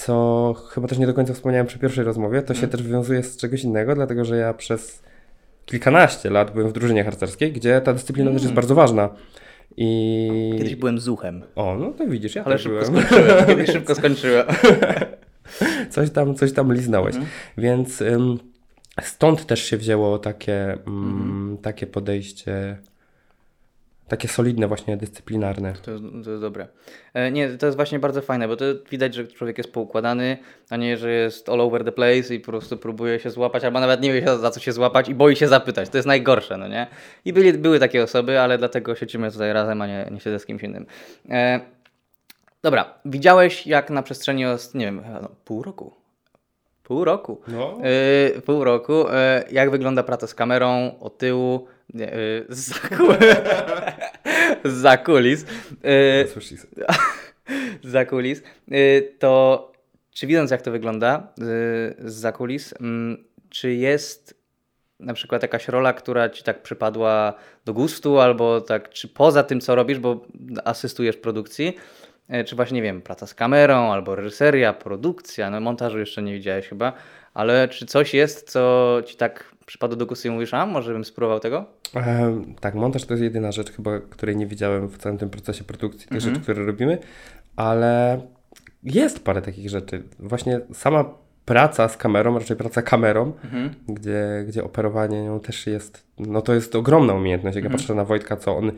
co 0.00 0.54
chyba 0.70 0.88
też 0.88 0.98
nie 0.98 1.06
do 1.06 1.14
końca 1.14 1.34
wspomniałem 1.34 1.66
przy 1.66 1.78
pierwszej 1.78 2.04
rozmowie, 2.04 2.42
to 2.42 2.54
się 2.54 2.64
mhm. 2.64 2.72
też 2.72 2.82
wiązuje 2.82 3.22
z 3.22 3.36
czegoś 3.36 3.64
innego, 3.64 3.94
dlatego 3.94 4.24
że 4.24 4.36
ja 4.36 4.54
przez 4.54 5.02
kilkanaście 5.66 6.30
lat 6.30 6.50
byłem 6.52 6.68
w 6.68 6.72
drużynie 6.72 7.04
harcerskiej, 7.04 7.52
gdzie 7.52 7.80
ta 7.80 7.92
dyscyplina 7.92 8.30
też 8.30 8.34
jest 8.34 8.44
mm. 8.44 8.54
bardzo 8.54 8.74
ważna. 8.74 9.08
I... 9.76 10.54
Kiedyś 10.58 10.76
byłem 10.76 11.00
zuchem. 11.00 11.42
O, 11.56 11.76
no 11.76 11.90
to 11.90 12.06
widzisz, 12.06 12.34
ja 12.34 12.44
Ale 12.44 12.58
szybko 12.58 12.90
byłem. 12.90 13.04
skończyłem. 13.04 13.46
Kiedyś 13.48 13.70
szybko 13.70 13.94
skończyłem. 13.94 14.46
coś, 15.90 16.10
tam, 16.10 16.34
coś 16.34 16.52
tam 16.52 16.72
liznąłeś. 16.72 17.14
Mhm. 17.14 17.32
Więc 17.58 18.00
ym, 18.00 18.38
stąd 19.02 19.46
też 19.46 19.64
się 19.64 19.76
wzięło 19.76 20.18
takie, 20.18 20.78
ym, 20.86 21.12
mhm. 21.12 21.58
takie 21.62 21.86
podejście 21.86 22.78
takie 24.10 24.28
solidne 24.28 24.68
właśnie 24.68 24.96
dyscyplinarne. 24.96 25.72
To, 25.72 25.90
to 26.24 26.30
jest 26.30 26.42
dobre. 26.42 26.68
E, 27.14 27.30
nie, 27.30 27.48
to 27.48 27.66
jest 27.66 27.76
właśnie 27.76 27.98
bardzo 27.98 28.22
fajne, 28.22 28.48
bo 28.48 28.56
to 28.56 28.64
widać, 28.90 29.14
że 29.14 29.26
człowiek 29.26 29.58
jest 29.58 29.72
poukładany, 29.72 30.38
a 30.70 30.76
nie, 30.76 30.96
że 30.96 31.12
jest 31.12 31.48
all 31.48 31.60
over 31.60 31.84
the 31.84 31.92
place 31.92 32.34
i 32.34 32.40
po 32.40 32.46
prostu 32.46 32.76
próbuje 32.76 33.20
się 33.20 33.30
złapać, 33.30 33.64
albo 33.64 33.80
nawet 33.80 34.00
nie 34.00 34.12
wie 34.12 34.38
za 34.38 34.50
co 34.50 34.60
się 34.60 34.72
złapać 34.72 35.08
i 35.08 35.14
boi 35.14 35.36
się 35.36 35.48
zapytać. 35.48 35.88
To 35.88 35.98
jest 35.98 36.08
najgorsze, 36.08 36.56
no 36.56 36.68
nie? 36.68 36.86
I 37.24 37.32
byli, 37.32 37.52
były 37.52 37.78
takie 37.78 38.02
osoby, 38.02 38.40
ale 38.40 38.58
dlatego 38.58 38.94
siedzimy 38.94 39.32
tutaj 39.32 39.52
razem, 39.52 39.82
a 39.82 39.86
nie, 39.86 40.08
nie 40.10 40.20
siedzę 40.20 40.38
z 40.38 40.46
kimś 40.46 40.62
innym. 40.62 40.86
E, 41.30 41.60
Dobra, 42.62 42.94
widziałeś 43.04 43.66
jak 43.66 43.90
na 43.90 44.02
przestrzeni, 44.02 44.44
nie 44.74 44.84
wiem, 44.84 45.02
no, 45.22 45.28
pół 45.44 45.62
roku. 45.62 45.94
Pół 46.82 47.04
roku. 47.04 47.40
No. 47.48 47.78
Yy, 48.34 48.40
pół 48.40 48.64
roku. 48.64 48.92
Yy, 48.92 49.52
jak 49.52 49.70
wygląda 49.70 50.02
praca 50.02 50.26
z 50.26 50.34
kamerą, 50.34 50.98
o 51.00 51.10
tyłu, 51.10 51.66
nie, 51.94 52.04
yy, 52.04 52.46
za, 52.48 52.74
za 54.64 54.96
kulis. 54.96 55.44
Yy, 55.84 56.28
za 57.92 58.04
kulis. 58.04 58.42
Yy, 58.68 59.14
to 59.18 59.72
czy 60.10 60.26
widząc 60.26 60.50
jak 60.50 60.62
to 60.62 60.70
wygląda 60.70 61.32
yy, 61.38 62.10
za 62.10 62.32
kulis, 62.32 62.74
mm, 62.80 63.24
czy 63.48 63.74
jest 63.74 64.40
na 65.00 65.14
przykład 65.14 65.42
jakaś 65.42 65.68
rola, 65.68 65.92
która 65.92 66.30
ci 66.30 66.44
tak 66.44 66.62
przypadła 66.62 67.34
do 67.64 67.74
gustu, 67.74 68.18
albo 68.18 68.60
tak, 68.60 68.90
czy 68.90 69.08
poza 69.08 69.42
tym, 69.42 69.60
co 69.60 69.74
robisz, 69.74 69.98
bo 69.98 70.26
asystujesz 70.64 71.16
produkcji, 71.16 71.76
E, 72.30 72.44
czy 72.44 72.56
właśnie, 72.56 72.76
nie 72.76 72.82
wiem, 72.82 73.02
praca 73.02 73.26
z 73.26 73.34
kamerą, 73.34 73.92
albo 73.92 74.14
reżyseria, 74.14 74.72
produkcja, 74.72 75.50
no 75.50 75.60
montażu 75.60 75.98
jeszcze 75.98 76.22
nie 76.22 76.32
widziałeś 76.32 76.68
chyba, 76.68 76.92
ale 77.34 77.68
czy 77.68 77.86
coś 77.86 78.14
jest, 78.14 78.50
co 78.50 78.96
Ci 79.06 79.16
tak 79.16 79.54
przypadło 79.66 79.96
do 79.96 80.06
gustu 80.06 80.28
i 80.28 80.30
mówisz, 80.30 80.54
a 80.54 80.66
może 80.66 80.92
bym 80.92 81.04
spróbował 81.04 81.40
tego? 81.40 81.64
E, 81.96 82.42
tak, 82.60 82.74
montaż 82.74 83.04
to 83.04 83.14
jest 83.14 83.24
jedyna 83.24 83.52
rzecz 83.52 83.72
chyba, 83.72 84.00
której 84.00 84.36
nie 84.36 84.46
widziałem 84.46 84.88
w 84.88 84.98
całym 84.98 85.18
tym 85.18 85.30
procesie 85.30 85.64
produkcji, 85.64 86.08
tych 86.08 86.16
mhm. 86.16 86.34
rzeczy, 86.34 86.42
które 86.42 86.64
robimy, 86.66 86.98
ale 87.56 88.20
jest 88.82 89.24
parę 89.24 89.42
takich 89.42 89.70
rzeczy. 89.70 90.02
Właśnie 90.18 90.60
sama 90.72 91.04
praca 91.44 91.88
z 91.88 91.96
kamerą, 91.96 92.38
raczej 92.38 92.56
praca 92.56 92.82
kamerą, 92.82 93.32
mhm. 93.44 93.74
gdzie, 93.88 94.44
gdzie 94.48 94.64
operowanie 94.64 95.24
nią 95.24 95.40
też 95.40 95.66
jest, 95.66 96.06
no 96.18 96.42
to 96.42 96.54
jest 96.54 96.76
ogromna 96.76 97.14
umiejętność. 97.14 97.56
Jak 97.56 97.64
mhm. 97.64 97.72
ja 97.72 97.78
patrzę 97.78 97.94
na 97.94 98.04
Wojtka, 98.04 98.36
co 98.36 98.56
on 98.56 98.72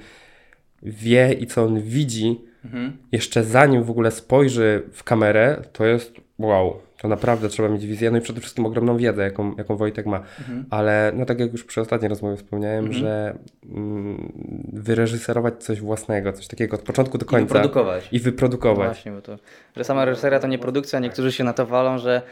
wie 0.83 1.33
i 1.33 1.47
co 1.47 1.65
on 1.65 1.81
widzi, 1.81 2.41
mhm. 2.65 2.97
jeszcze 3.13 3.45
zanim 3.45 3.83
w 3.83 3.91
ogóle 3.91 4.11
spojrzy 4.11 4.83
w 4.93 5.05
kamerę, 5.05 5.63
to 5.73 5.87
jest 5.87 6.13
wow. 6.39 6.81
To 7.03 7.09
naprawdę 7.09 7.49
trzeba 7.49 7.69
mieć 7.69 7.87
wizję, 7.87 8.11
no 8.11 8.19
i 8.19 8.21
przede 8.21 8.41
wszystkim 8.41 8.67
ogromną 8.67 8.97
wiedzę, 8.97 9.23
jaką, 9.23 9.57
jaką 9.57 9.77
Wojtek 9.77 10.07
ma. 10.07 10.17
Mhm. 10.17 10.65
Ale 10.71 11.13
no 11.15 11.27
tak 11.27 11.41
jak 11.41 11.53
już 11.53 11.65
przy 11.65 11.81
ostatniej 11.81 12.09
rozmowie 12.09 12.37
wspomniałem, 12.37 12.85
mhm. 12.85 13.01
że 13.01 13.35
mm, 13.73 14.33
wyreżyserować 14.73 15.65
coś 15.65 15.81
własnego, 15.81 16.33
coś 16.33 16.47
takiego 16.47 16.77
od 16.77 16.83
początku 16.83 17.19
do 17.19 17.27
końca. 17.27 17.45
I 17.45 17.47
wyprodukować. 17.47 18.09
I 18.13 18.21
wyprodukować. 18.21 18.79
No 18.79 18.95
właśnie, 18.95 19.13
bo 19.13 19.23
to, 19.23 19.39
że 19.77 19.85
sama 19.85 20.05
reżyseria 20.05 20.41
to 20.41 20.47
nie 20.47 20.59
produkcja, 20.59 20.99
niektórzy 20.99 21.33
się 21.33 21.45
na 21.45 21.53
to 21.53 21.67
walą, 21.67 21.99
że 21.99 22.23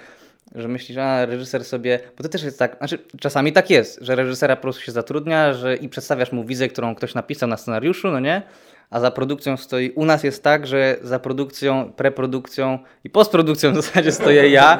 że 0.54 0.68
myślisz, 0.68 0.94
że 0.94 1.26
reżyser 1.26 1.64
sobie, 1.64 2.00
bo 2.16 2.22
to 2.22 2.28
też 2.28 2.42
jest 2.42 2.58
tak, 2.58 2.76
znaczy 2.78 2.98
czasami 3.20 3.52
tak 3.52 3.70
jest, 3.70 3.98
że 4.02 4.16
reżysera 4.16 4.56
po 4.56 4.62
prostu 4.62 4.82
się 4.82 4.92
zatrudnia 4.92 5.54
że 5.54 5.76
i 5.76 5.88
przedstawiasz 5.88 6.32
mu 6.32 6.44
wizję, 6.44 6.68
którą 6.68 6.94
ktoś 6.94 7.14
napisał 7.14 7.48
na 7.48 7.56
scenariuszu, 7.56 8.10
no 8.10 8.20
nie? 8.20 8.42
A 8.90 9.00
za 9.00 9.10
produkcją 9.10 9.56
stoi. 9.56 9.90
U 9.90 10.04
nas 10.04 10.24
jest 10.24 10.42
tak, 10.42 10.66
że 10.66 10.96
za 11.02 11.18
produkcją, 11.18 11.92
preprodukcją 11.96 12.78
i 13.04 13.10
postprodukcją 13.10 13.72
w 13.72 13.76
zasadzie 13.76 14.12
stoję 14.12 14.50
ja. 14.50 14.78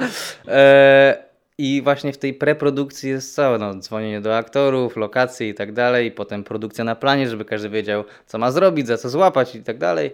E, 0.49 1.31
I 1.59 1.83
właśnie 1.85 2.13
w 2.13 2.19
tej 2.19 2.35
preprodukcji 2.35 3.11
jest 3.11 3.35
całe 3.35 3.59
no, 3.59 3.75
dzwonienie 3.75 4.21
do 4.21 4.37
aktorów, 4.37 4.97
lokacje 4.97 5.49
i 5.49 5.55
tak 5.55 5.73
dalej, 5.73 6.07
i 6.07 6.11
potem 6.11 6.45
produkcja 6.45 6.85
na 6.85 6.97
planie, 6.97 7.29
żeby 7.29 7.45
każdy 7.45 7.69
wiedział, 7.69 8.05
co 8.27 8.39
ma 8.39 8.51
zrobić, 8.51 8.87
za 8.87 8.99
co 8.99 9.09
złapać 9.09 9.55
i 9.55 9.63
tak 9.63 9.79
dalej. 9.79 10.11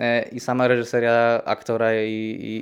E, 0.00 0.22
I 0.22 0.40
sama 0.40 0.68
reżyseria 0.68 1.42
aktora 1.44 1.94
i, 1.94 2.10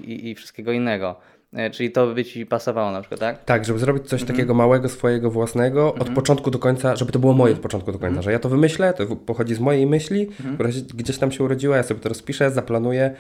i, 0.07 0.31
i 0.31 0.35
wszystkiego 0.35 0.73
innego. 0.73 1.17
E, 1.53 1.71
czyli 1.71 1.91
to 1.91 2.15
by 2.15 2.25
Ci 2.25 2.47
pasowało 2.47 2.91
na 2.91 3.01
przykład, 3.01 3.21
tak? 3.21 3.45
Tak, 3.45 3.65
żeby 3.65 3.79
zrobić 3.79 4.09
coś 4.09 4.21
mhm. 4.21 4.37
takiego 4.37 4.55
małego, 4.55 4.89
swojego, 4.89 5.31
własnego, 5.31 5.89
od 5.89 5.99
mhm. 5.99 6.15
początku 6.15 6.51
do 6.51 6.59
końca, 6.59 6.97
żeby 6.97 7.13
to 7.13 7.19
było 7.19 7.33
moje 7.33 7.53
od 7.53 7.59
mhm. 7.59 7.63
początku 7.63 7.93
do 7.93 7.99
końca, 7.99 8.09
mhm. 8.09 8.23
że 8.23 8.33
ja 8.33 8.39
to 8.39 8.49
wymyślę, 8.49 8.95
to 8.95 9.17
pochodzi 9.17 9.55
z 9.55 9.61
mojej 9.61 9.87
myśli, 9.87 10.23
mhm. 10.23 10.55
która 10.55 10.69
gdzieś 10.95 11.19
tam 11.19 11.33
się 11.33 11.45
urodziła, 11.45 11.77
ja 11.77 11.83
sobie 11.83 12.01
to 12.01 12.09
rozpiszę, 12.09 12.51
zaplanuję, 12.51 13.15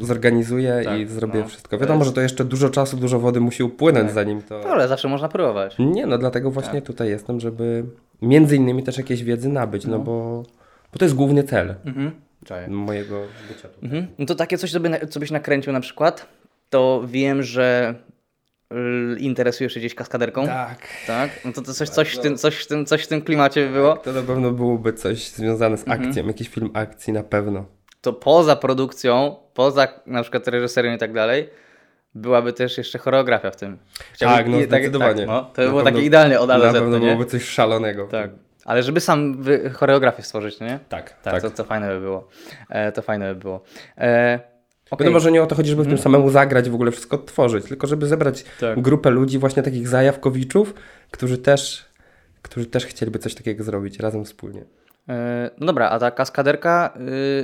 zorganizuję 0.00 0.82
tak, 0.84 1.00
i 1.00 1.06
zrobię 1.06 1.40
no. 1.40 1.48
wszystko. 1.48 1.78
Wiadomo, 1.78 2.04
że 2.04 2.12
to 2.12 2.20
jeszcze 2.20 2.44
dużo 2.44 2.70
czasu, 2.70 2.96
dużo 2.96 3.20
wody 3.20 3.40
musi 3.40 3.62
upłynąć 3.62 4.06
tak. 4.06 4.14
zanim 4.14 4.42
to... 4.42 4.60
No, 4.64 4.70
ale 4.70 4.88
zawsze 4.88 5.08
można 5.08 5.28
próbować. 5.28 5.76
Nie, 5.78 6.06
no 6.06 6.18
dlatego 6.18 6.50
właśnie 6.50 6.80
tak. 6.80 6.86
tutaj 6.86 7.08
jestem, 7.08 7.40
żeby 7.40 7.84
między 8.22 8.56
innymi 8.56 8.82
też 8.82 8.98
jakieś 8.98 9.24
wiedzy 9.24 9.48
nabyć, 9.48 9.84
no, 9.84 9.90
no 9.90 9.98
bo, 9.98 10.42
bo 10.92 10.98
to 10.98 11.04
jest 11.04 11.14
główny 11.14 11.42
cel. 11.42 11.74
Mojego 12.68 13.20
bycia 13.48 13.68
tutaj. 13.68 14.08
No 14.18 14.26
to 14.26 14.34
takie 14.34 14.58
coś, 14.58 14.72
co, 14.72 14.80
by, 14.80 15.06
co 15.08 15.20
byś 15.20 15.30
nakręcił 15.30 15.72
na 15.72 15.80
przykład? 15.80 16.37
To 16.70 17.02
wiem, 17.06 17.42
że 17.42 17.94
interesujesz 19.18 19.74
się 19.74 19.80
gdzieś 19.80 19.94
kaskaderką. 19.94 20.46
Tak. 20.46 20.78
Tak? 21.06 21.30
No 21.44 21.52
to, 21.52 21.62
to 21.62 21.74
coś, 21.74 21.88
coś, 21.88 22.14
w 22.14 22.18
tym, 22.18 22.36
coś, 22.36 22.56
w 22.56 22.66
tym, 22.66 22.86
coś 22.86 23.04
w 23.04 23.06
tym 23.06 23.22
klimacie 23.22 23.66
by 23.66 23.72
było? 23.72 23.94
Tak, 23.94 24.04
to 24.04 24.12
na 24.12 24.22
pewno 24.22 24.50
byłoby 24.50 24.92
coś 24.92 25.28
związane 25.28 25.76
z 25.76 25.80
mhm. 25.80 26.00
akcją, 26.00 26.20
mhm. 26.20 26.26
jakiś 26.26 26.48
film 26.48 26.70
akcji 26.74 27.12
na 27.12 27.22
pewno. 27.22 27.64
To 28.00 28.12
poza 28.12 28.56
produkcją, 28.56 29.36
poza 29.54 29.88
na 30.06 30.22
przykład 30.22 30.48
reżyserią 30.48 30.94
i 30.94 30.98
tak 30.98 31.12
dalej, 31.12 31.50
byłaby 32.14 32.52
też 32.52 32.78
jeszcze 32.78 32.98
choreografia 32.98 33.50
w 33.50 33.56
tym. 33.56 33.78
Chciałbym, 34.12 34.38
tak, 34.38 34.48
no 34.48 34.62
zdecydowanie. 34.62 35.18
Tak, 35.18 35.26
no, 35.26 35.50
to 35.54 35.62
by 35.62 35.68
było 35.68 35.82
takie 35.82 36.02
idealnie 36.02 36.40
od 36.40 36.50
A 36.50 36.58
do 36.58 36.70
Z. 36.70 36.74
Na 36.74 36.80
pewno 36.80 37.00
byłoby 37.00 37.26
coś 37.26 37.44
szalonego. 37.44 38.06
Tak. 38.06 38.30
Ale 38.64 38.82
żeby 38.82 39.00
sam 39.00 39.44
choreografię 39.72 40.22
stworzyć, 40.22 40.60
nie? 40.60 40.78
Tak. 40.88 41.10
Tak, 41.22 41.22
tak. 41.22 41.42
To, 41.42 41.50
to 41.50 41.64
fajne 41.64 41.88
by 41.88 42.00
było. 42.00 42.28
E, 42.68 42.92
to 42.92 43.02
fajne 43.02 43.34
by 43.34 43.40
było. 43.40 43.62
E, 43.98 44.40
Okay. 44.90 45.10
Może 45.10 45.32
nie 45.32 45.42
o 45.42 45.46
to 45.46 45.54
chodzi, 45.54 45.70
żeby 45.70 45.82
w 45.82 45.86
tym 45.86 45.92
mhm. 45.92 46.02
samemu 46.02 46.30
zagrać, 46.30 46.70
w 46.70 46.74
ogóle 46.74 46.90
wszystko 46.90 47.16
odtworzyć, 47.16 47.64
tylko 47.64 47.86
żeby 47.86 48.06
zebrać 48.06 48.44
tak. 48.60 48.80
grupę 48.80 49.10
ludzi, 49.10 49.38
właśnie 49.38 49.62
takich 49.62 49.88
zajawkowiczów, 49.88 50.74
którzy 51.10 51.38
też, 51.38 51.84
którzy 52.42 52.66
też 52.66 52.86
chcieliby 52.86 53.18
coś 53.18 53.34
takiego 53.34 53.64
zrobić 53.64 53.98
razem 53.98 54.24
wspólnie. 54.24 54.64
E, 55.08 55.50
no 55.58 55.66
dobra, 55.66 55.90
a 55.90 55.98
ta 55.98 56.10
kaskaderka 56.10 56.98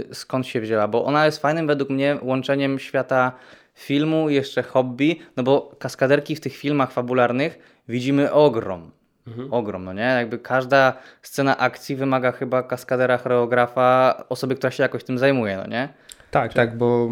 yy, 0.09 0.15
skąd 0.15 0.47
się 0.47 0.61
wzięła? 0.61 0.89
Bo 0.89 1.05
ona 1.05 1.27
jest 1.27 1.39
fajnym 1.39 1.67
według 1.67 1.91
mnie 1.91 2.19
łączeniem 2.23 2.79
świata 2.79 3.33
filmu 3.75 4.29
i 4.31 4.35
jeszcze 4.35 4.63
hobby, 4.63 5.21
no 5.37 5.43
bo 5.43 5.77
kaskaderki 5.79 6.37
w 6.37 6.41
tych 6.41 6.57
filmach 6.57 6.93
fabularnych 6.93 7.59
widzimy 7.89 8.33
ogrom. 8.33 8.91
Mhm. 9.27 9.53
Ogrom, 9.53 9.85
no 9.85 9.93
nie? 9.93 10.03
Jakby 10.03 10.39
każda 10.39 10.93
scena 11.23 11.59
akcji 11.59 11.97
wymaga 11.97 12.33
chyba 12.33 12.63
kaskadera, 12.63 13.19
choreografa, 13.19 14.25
osoby, 14.29 14.55
która 14.55 14.71
się 14.71 14.83
jakoś 14.83 15.05
tym 15.05 15.19
zajmuje, 15.19 15.57
no 15.57 15.67
nie? 15.67 15.89
Tak, 16.35 16.51
Czy... 16.51 16.57
tak, 16.57 16.79
bo, 16.79 17.09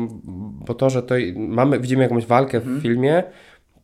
bo 0.66 0.74
to, 0.74 0.90
że 0.90 1.02
to 1.02 1.14
mamy, 1.36 1.80
widzimy 1.80 2.02
jakąś 2.02 2.26
walkę 2.26 2.60
w 2.60 2.62
mhm. 2.62 2.80
filmie, 2.80 3.22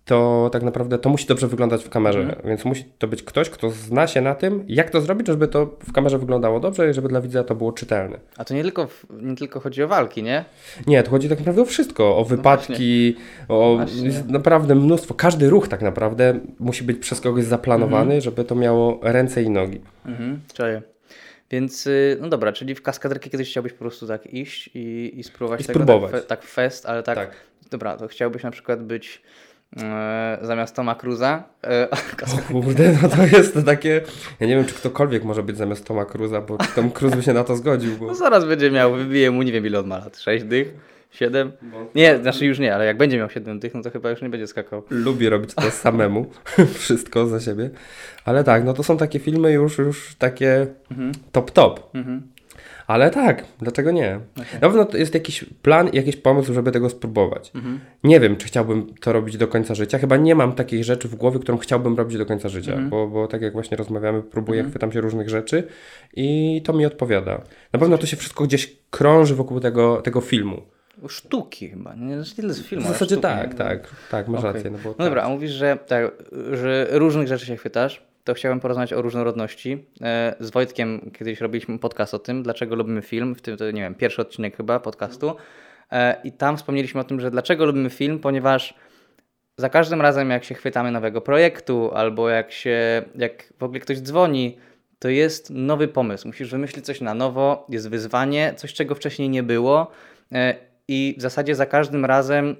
to 0.04 0.50
tak 0.52 0.62
naprawdę 0.62 0.98
to 0.98 1.08
musi 1.08 1.26
dobrze 1.26 1.48
wyglądać 1.48 1.84
w 1.84 1.88
kamerze, 1.88 2.20
mhm. 2.20 2.48
więc 2.48 2.64
musi 2.64 2.84
to 2.98 3.08
być 3.08 3.22
ktoś, 3.22 3.50
kto 3.50 3.70
zna 3.70 4.06
się 4.06 4.20
na 4.20 4.34
tym, 4.34 4.64
jak 4.68 4.90
to 4.90 5.00
zrobić, 5.00 5.26
żeby 5.26 5.48
to 5.48 5.66
w 5.66 5.92
kamerze 5.92 6.18
wyglądało 6.18 6.60
dobrze 6.60 6.90
i 6.90 6.94
żeby 6.94 7.08
dla 7.08 7.20
widza 7.20 7.44
to 7.44 7.54
było 7.54 7.72
czytelne. 7.72 8.18
A 8.36 8.44
to 8.44 8.54
nie 8.54 8.62
tylko, 8.62 8.88
nie 9.10 9.36
tylko 9.36 9.60
chodzi 9.60 9.82
o 9.82 9.88
walki, 9.88 10.22
nie? 10.22 10.44
Nie, 10.86 11.02
to 11.02 11.10
chodzi 11.10 11.28
tak 11.28 11.38
naprawdę 11.38 11.62
o 11.62 11.64
wszystko, 11.64 12.16
o 12.16 12.20
no 12.20 12.24
wypadki, 12.24 13.16
no 13.48 13.54
o 13.54 13.78
naprawdę 14.28 14.74
mnóstwo, 14.74 15.14
każdy 15.14 15.50
ruch 15.50 15.68
tak 15.68 15.82
naprawdę 15.82 16.40
musi 16.58 16.84
być 16.84 16.98
przez 16.98 17.20
kogoś 17.20 17.44
zaplanowany, 17.44 18.14
mhm. 18.14 18.20
żeby 18.20 18.44
to 18.44 18.54
miało 18.54 19.00
ręce 19.02 19.42
i 19.42 19.50
nogi. 19.50 19.80
Mhm, 20.06 20.40
czaję. 20.54 20.82
Więc, 21.50 21.86
y, 21.86 22.18
no 22.20 22.28
dobra, 22.28 22.52
czyli 22.52 22.74
w 22.74 22.82
kaskaderkę 22.82 23.30
kiedyś 23.30 23.50
chciałbyś 23.50 23.72
po 23.72 23.78
prostu 23.78 24.06
tak 24.06 24.26
iść 24.26 24.70
i, 24.74 25.12
i 25.14 25.24
spróbować 25.24 25.60
I 25.60 25.64
tego 25.64 25.78
spróbować. 25.78 26.12
Tak, 26.12 26.26
tak 26.26 26.42
fest, 26.42 26.86
ale 26.86 27.02
tak, 27.02 27.16
tak, 27.16 27.30
dobra, 27.70 27.96
to 27.96 28.08
chciałbyś 28.08 28.42
na 28.42 28.50
przykład 28.50 28.82
być 28.82 29.22
e, 29.76 30.38
zamiast 30.42 30.76
Toma 30.76 30.94
Cruza. 30.94 31.42
E, 31.64 31.88
o 32.50 32.52
kurde, 32.52 32.98
no 33.02 33.08
to 33.08 33.26
jest 33.36 33.58
takie, 33.66 34.00
ja 34.40 34.46
nie 34.46 34.56
wiem, 34.56 34.64
czy 34.64 34.74
ktokolwiek 34.74 35.24
może 35.24 35.42
być 35.42 35.56
zamiast 35.56 35.86
Toma 35.86 36.04
Cruza, 36.04 36.40
bo 36.40 36.58
Tom 36.74 36.90
Cruise 36.90 37.16
by 37.16 37.22
się 37.22 37.32
na 37.32 37.44
to 37.44 37.56
zgodził. 37.56 37.96
Bo... 37.96 38.06
No 38.06 38.14
zaraz 38.14 38.44
będzie 38.44 38.70
miał, 38.70 38.94
wybije 38.94 39.30
mu, 39.30 39.42
nie 39.42 39.52
wiem 39.52 39.66
ile 39.66 39.78
on 39.78 39.86
ma 39.86 39.98
lat, 39.98 40.18
6 40.18 40.44
dych. 40.44 40.74
7? 41.10 41.52
Nie, 41.94 42.18
znaczy 42.18 42.46
już 42.46 42.58
nie, 42.58 42.74
ale 42.74 42.86
jak 42.86 42.96
będzie 42.96 43.18
miał 43.18 43.30
7 43.30 43.60
tych, 43.60 43.74
no 43.74 43.82
to 43.82 43.90
chyba 43.90 44.10
już 44.10 44.22
nie 44.22 44.28
będzie 44.28 44.46
skakał. 44.46 44.82
Lubię 44.90 45.30
robić 45.30 45.54
to 45.54 45.70
samemu, 45.70 46.26
wszystko 46.78 47.26
za 47.26 47.40
siebie. 47.40 47.70
Ale 48.24 48.44
tak, 48.44 48.64
no 48.64 48.74
to 48.74 48.82
są 48.82 48.96
takie 48.96 49.18
filmy 49.18 49.52
już, 49.52 49.78
już 49.78 50.14
takie 50.14 50.66
mhm. 50.90 51.12
top 51.32 51.50
top. 51.50 51.90
Mhm. 51.94 52.22
Ale 52.86 53.10
tak, 53.10 53.44
dlaczego 53.58 53.90
nie? 53.90 54.20
Okay. 54.32 54.60
Na 54.60 54.68
pewno 54.68 54.84
to 54.84 54.96
jest 54.96 55.14
jakiś 55.14 55.44
plan, 55.62 55.90
jakiś 55.92 56.16
pomysł, 56.16 56.54
żeby 56.54 56.72
tego 56.72 56.90
spróbować. 56.90 57.50
Mhm. 57.54 57.80
Nie 58.04 58.20
wiem, 58.20 58.36
czy 58.36 58.46
chciałbym 58.46 58.94
to 59.00 59.12
robić 59.12 59.36
do 59.36 59.48
końca 59.48 59.74
życia. 59.74 59.98
Chyba 59.98 60.16
nie 60.16 60.34
mam 60.34 60.52
takiej 60.52 60.84
rzeczy 60.84 61.08
w 61.08 61.14
głowie, 61.14 61.38
którą 61.38 61.58
chciałbym 61.58 61.96
robić 61.96 62.18
do 62.18 62.26
końca 62.26 62.48
życia, 62.48 62.72
mhm. 62.72 62.90
bo, 62.90 63.08
bo 63.08 63.26
tak 63.26 63.42
jak 63.42 63.52
właśnie 63.52 63.76
rozmawiamy, 63.76 64.22
próbuję, 64.22 64.60
mhm. 64.60 64.70
chwytam 64.70 64.92
się 64.92 65.00
różnych 65.00 65.28
rzeczy 65.28 65.64
i 66.16 66.60
to 66.64 66.72
mi 66.72 66.86
odpowiada. 66.86 67.42
Na 67.72 67.78
pewno 67.78 67.98
to 67.98 68.06
się 68.06 68.16
wszystko 68.16 68.44
gdzieś 68.44 68.76
krąży 68.90 69.34
wokół 69.34 69.60
tego, 69.60 70.02
tego 70.02 70.20
filmu 70.20 70.62
sztuki 71.08 71.68
chyba, 71.68 71.94
nie 71.94 72.16
tyle 72.36 72.54
z 72.54 72.62
filmu. 72.66 72.84
W 72.84 72.88
zasadzie 72.88 73.14
sztuki, 73.14 73.22
tak, 73.22 73.54
tak, 73.54 73.90
tak, 74.10 74.28
masz 74.28 74.40
okay. 74.40 74.52
rację. 74.52 74.70
No, 74.70 74.78
bo 74.84 74.88
no 74.88 74.94
tak. 74.94 75.06
dobra, 75.06 75.22
a 75.22 75.28
mówisz, 75.28 75.50
że, 75.50 75.78
tak, 75.86 76.12
że 76.52 76.86
różnych 76.90 77.28
rzeczy 77.28 77.46
się 77.46 77.56
chwytasz, 77.56 78.02
to 78.24 78.34
chciałem 78.34 78.60
porozmawiać 78.60 78.92
o 78.92 79.02
różnorodności. 79.02 79.84
E, 80.02 80.34
z 80.40 80.50
Wojtkiem 80.50 81.10
kiedyś 81.18 81.40
robiliśmy 81.40 81.78
podcast 81.78 82.14
o 82.14 82.18
tym, 82.18 82.42
dlaczego 82.42 82.74
lubimy 82.74 83.02
film, 83.02 83.34
w 83.34 83.42
tym 83.42 83.56
to 83.56 83.70
nie 83.70 83.82
wiem, 83.82 83.94
pierwszy 83.94 84.22
odcinek 84.22 84.56
chyba 84.56 84.80
podcastu 84.80 85.36
e, 85.92 86.16
i 86.24 86.32
tam 86.32 86.56
wspomnieliśmy 86.56 87.00
o 87.00 87.04
tym, 87.04 87.20
że 87.20 87.30
dlaczego 87.30 87.64
lubimy 87.64 87.90
film, 87.90 88.18
ponieważ 88.18 88.74
za 89.58 89.68
każdym 89.68 90.00
razem 90.00 90.30
jak 90.30 90.44
się 90.44 90.54
chwytamy 90.54 90.90
nowego 90.90 91.20
projektu 91.20 91.90
albo 91.94 92.28
jak 92.28 92.52
się, 92.52 93.02
jak 93.14 93.52
w 93.58 93.62
ogóle 93.62 93.80
ktoś 93.80 94.00
dzwoni, 94.00 94.58
to 94.98 95.08
jest 95.08 95.50
nowy 95.50 95.88
pomysł. 95.88 96.26
Musisz 96.26 96.50
wymyślić 96.50 96.86
coś 96.86 97.00
na 97.00 97.14
nowo, 97.14 97.66
jest 97.68 97.88
wyzwanie, 97.88 98.54
coś 98.56 98.74
czego 98.74 98.94
wcześniej 98.94 99.28
nie 99.28 99.42
było 99.42 99.90
e, 100.32 100.54
i 100.88 101.14
w 101.18 101.22
zasadzie 101.22 101.54
za 101.54 101.66
każdym 101.66 102.04
razem, 102.04 102.56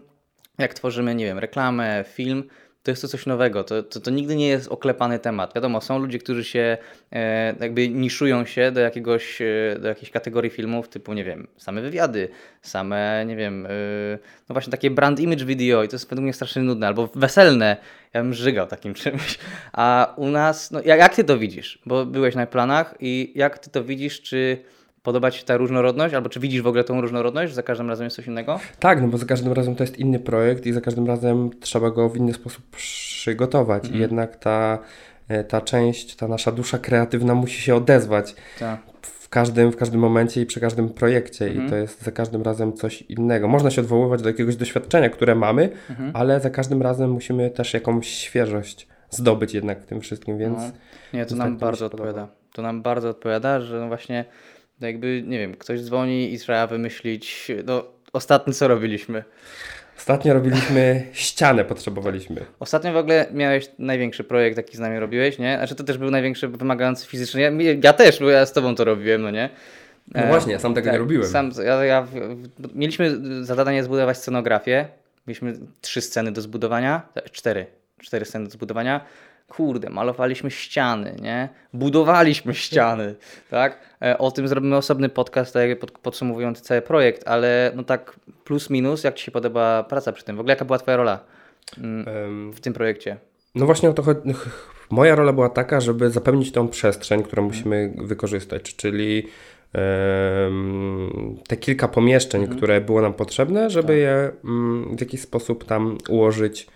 jak 0.58 0.75
tworzymy, 0.75 1.14
nie 1.14 1.25
wiem, 1.25 1.38
reklamę, 1.38 2.04
film, 2.08 2.44
to 2.82 2.92
jest 2.92 3.02
to 3.02 3.08
coś 3.08 3.26
nowego. 3.26 3.64
To, 3.64 3.82
to, 3.82 4.00
to 4.00 4.11
nigdy 4.11 4.37
nie 4.37 4.49
jest 4.49 4.68
oklepany 4.68 5.18
temat. 5.18 5.54
Wiadomo, 5.54 5.80
są 5.80 5.99
ludzie, 5.99 6.18
którzy 6.18 6.44
się 6.44 6.78
e, 7.12 7.54
jakby 7.61 7.88
niszują 7.88 8.44
się 8.44 8.73
do 8.73 8.80
jakiegoś, 8.80 9.42
e, 9.42 9.78
do 9.80 9.88
jakiejś 9.88 10.11
kategorii 10.11 10.50
filmów 10.50 10.88
typu, 10.88 11.12
nie 11.12 11.25
wiem, 11.25 11.47
same 11.56 11.82
wywiady, 11.82 12.28
same, 12.62 13.25
nie 13.26 13.37
wiem, 13.37 13.66
e, 13.66 13.70
no 14.49 14.52
właśnie 14.52 14.70
takie 14.70 14.90
brand 14.90 15.20
image 15.20 15.44
video 15.44 15.82
i 15.82 15.88
to 15.88 15.94
jest 15.94 16.08
według 16.08 16.23
mnie 16.23 16.32
strasznie 16.32 16.62
nudne, 16.62 16.87
albo 16.87 17.08
weselne. 17.14 17.76
Ja 18.14 18.23
bym 18.23 18.35
żygał 18.35 18.66
takim 18.66 18.94
czymś. 19.02 19.38
A 19.73 20.14
u 20.16 20.28
nas, 20.28 20.70
no 20.70 20.80
jak, 20.85 20.99
jak 20.99 21.14
ty 21.14 21.25
to 21.25 21.38
widzisz? 21.38 21.78
Bo 21.87 22.06
byłeś 22.06 22.35
na 22.35 22.47
planach 22.47 22.94
i 23.00 23.32
jak 23.35 23.58
ty 23.58 23.70
to 23.70 23.85
widzisz, 23.85 24.23
czy 24.23 24.58
Podoba 25.09 25.31
Ci 25.31 25.38
się 25.38 25.45
ta 25.45 25.57
różnorodność? 25.57 26.15
Albo 26.15 26.29
czy 26.29 26.41
widzisz 26.41 26.62
w 26.62 26.67
ogóle 26.67 26.85
tą 26.85 27.00
różnorodność, 27.00 27.50
że 27.50 27.55
za 27.55 27.62
każdym 27.62 27.88
razem 27.88 28.05
jest 28.05 28.17
coś 28.17 28.27
innego? 28.27 28.61
Tak, 28.79 29.03
no 29.03 29.09
bo 29.09 29.19
za 29.19 29.27
każdym 29.27 29.53
razem 29.53 29.77
to 29.77 29.83
jest 29.83 29.99
inny 29.99 30.19
projekt 30.19 30.67
i 30.67 30.73
za 30.73 30.81
każdym 30.81 31.07
razem 31.07 31.50
trzeba 31.61 31.91
go 31.91 32.09
w 32.09 32.17
inny 32.17 32.35
sposób 32.35 32.65
przygotować. 32.77 33.83
Mhm. 33.85 33.99
I 33.99 34.00
jednak 34.03 34.37
ta, 34.37 34.79
e, 35.29 35.45
ta 35.45 35.61
część, 35.61 36.17
ta 36.17 36.29
nasza 36.29 36.53
dusza 36.53 36.79
kreatywna 36.79 37.35
musi 37.35 37.61
się 37.62 37.75
odezwać. 37.75 38.35
Tak. 38.59 38.81
w 39.03 39.29
każdym, 39.29 39.73
w 39.73 39.77
każdym 39.77 40.00
momencie 40.00 40.41
i 40.43 40.47
przy 40.47 40.61
każdym 40.61 40.88
projekcie 40.88 41.47
Mhm. 41.47 41.67
i 41.67 41.71
to 41.71 41.77
jest 41.77 42.03
za 42.03 42.11
każdym 42.12 42.43
razem 42.43 42.73
coś 42.73 43.03
innego. 43.03 43.49
Można 43.49 43.71
się 43.71 43.81
odwoływać 43.81 44.23
do 44.23 44.29
jakiegoś 44.29 44.57
doświadczenia, 44.57 45.09
które 45.11 45.35
mamy, 45.35 45.69
Mhm. 45.91 46.11
ale 46.15 46.41
za 46.41 46.50
każdym 46.50 46.83
razem 46.83 47.11
musimy 47.11 47.50
też 47.50 47.75
jakąś 47.75 48.09
świeżość 48.09 48.88
zdobyć 49.11 49.55
jednak 49.55 49.81
w 49.83 49.87
tym 49.87 50.00
wszystkim, 50.00 50.38
więc 50.38 50.59
No. 50.59 50.71
Nie, 51.15 51.27
to 51.27 51.37
nam 51.37 51.49
tak 51.50 51.59
bardzo 51.59 51.87
odpowiada. 51.87 52.29
To 52.53 52.62
nam 52.62 52.83
bardzo 52.83 53.09
odpowiada, 53.09 53.61
że 53.61 53.81
no 53.81 53.88
właśnie 53.88 54.25
no 54.80 54.87
jakby, 54.87 55.23
nie 55.26 55.38
wiem, 55.38 55.54
ktoś 55.54 55.80
dzwoni 55.80 56.35
i 56.35 56.38
trzeba 56.38 56.66
wymyślić, 56.66 57.49
no 57.64 57.85
ostatnio 58.12 58.52
co 58.52 58.68
robiliśmy. 58.68 59.25
ostatnio 59.99 60.35
robiliśmy 60.35 61.06
ścianę, 61.12 61.64
potrzebowaliśmy. 61.64 62.44
Ostatnio 62.61 62.92
w 62.92 62.97
ogóle 62.97 63.26
miałeś 63.32 63.70
największy 63.78 64.25
projekt, 64.25 64.56
jaki 64.56 64.76
z 64.76 64.80
nami 64.80 64.99
robiłeś, 64.99 65.38
nie? 65.38 65.56
Znaczy 65.56 65.75
to 65.75 65.85
też 65.85 65.99
był 65.99 66.11
największy 66.11 66.49
wymagający 66.49 67.06
fizycznie. 67.06 67.42
Ja, 67.42 67.50
ja 67.82 67.92
też, 67.92 68.20
bo 68.20 68.30
ja 68.30 68.47
z 68.47 68.52
tobą 68.52 68.75
to 68.75 68.85
robiłem, 68.85 69.23
no 69.23 69.30
nie? 69.30 69.50
No 70.14 70.26
właśnie, 70.26 70.52
ja 70.52 70.58
sam 70.58 70.75
tego 70.75 70.92
nie 70.92 70.99
robiłem. 70.99 71.28
Sam, 71.28 71.50
ja, 71.64 71.85
ja, 71.85 72.06
mieliśmy 72.75 73.11
za 73.44 73.54
zadanie 73.54 73.85
zbudować 73.85 74.18
scenografię. 74.18 74.88
Mieliśmy 75.26 75.54
trzy 75.80 76.00
sceny 76.00 76.32
do 76.32 76.40
zbudowania. 76.40 77.02
e, 77.14 77.28
Cztery. 77.30 77.66
Cztery 77.99 78.25
sceny 78.25 78.44
do 78.44 78.50
zbudowania. 78.50 79.00
Kurde, 79.49 79.90
malowaliśmy 79.90 80.50
ściany, 80.50 81.17
nie? 81.23 81.49
Budowaliśmy 81.73 82.55
ściany, 82.55 83.14
tak? 83.50 83.78
E, 84.02 84.19
O 84.19 84.31
tym 84.31 84.49
zrobimy 84.49 84.76
osobny 84.76 85.09
podcast, 85.09 85.55
tak 85.55 85.78
podsumowujący 86.02 86.62
cały 86.62 86.83
projekt, 86.83 87.28
ale 87.28 87.73
no 87.75 87.83
tak 87.83 88.17
plus 88.45 88.71
minus, 88.71 89.05
jak 89.05 89.14
Ci 89.14 89.25
się 89.25 89.31
podoba 89.31 89.83
praca 89.83 90.12
przy 90.12 90.25
tym? 90.25 90.37
W 90.37 90.40
ogóle 90.40 90.52
jaka 90.52 90.64
była 90.64 90.78
Twoja 90.78 90.97
rola 90.97 91.21
mm, 91.78 92.52
w 92.52 92.61
tym 92.61 92.73
projekcie? 92.73 93.17
No 93.55 93.67
właśnie 93.67 93.88
o 93.88 93.93
to 93.93 94.02
chodzi. 94.02 94.21
Moja 94.90 95.14
rola 95.14 95.33
była 95.33 95.49
taka, 95.49 95.81
żeby 95.81 96.11
zapewnić 96.11 96.52
tą 96.52 96.69
przestrzeń, 96.69 97.23
którą 97.23 97.43
musimy 97.43 97.95
wykorzystać, 97.97 98.76
czyli 98.76 99.28
te 101.49 101.57
kilka 101.57 101.88
pomieszczeń, 101.88 102.49
które 102.49 102.81
było 102.81 103.00
nam 103.00 103.14
potrzebne, 103.14 103.71
żeby 103.71 103.97
je 103.97 104.31
mm, 104.45 104.97
w 104.97 105.00
jakiś 105.00 105.21
sposób 105.21 105.64
tam 105.64 105.99
ułożyć, 106.09 106.67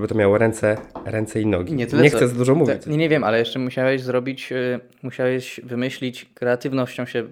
żeby 0.00 0.08
to 0.08 0.14
miało 0.14 0.38
ręce, 0.38 0.76
ręce 1.04 1.40
i 1.40 1.46
nogi. 1.46 1.74
Nie 1.74 1.86
Nie, 1.86 2.10
chcę 2.10 2.28
za 2.28 2.34
dużo 2.34 2.54
mówić. 2.54 2.86
Nie, 2.86 2.96
nie 2.96 3.08
wiem, 3.08 3.24
ale 3.24 3.38
jeszcze 3.38 3.58
musiałeś 3.58 4.02
zrobić, 4.02 4.52
y, 4.52 4.80
musiałeś 5.02 5.60
wymyślić, 5.64 6.24
kreatywnością 6.34 7.06
się 7.06 7.18
y, 7.18 7.26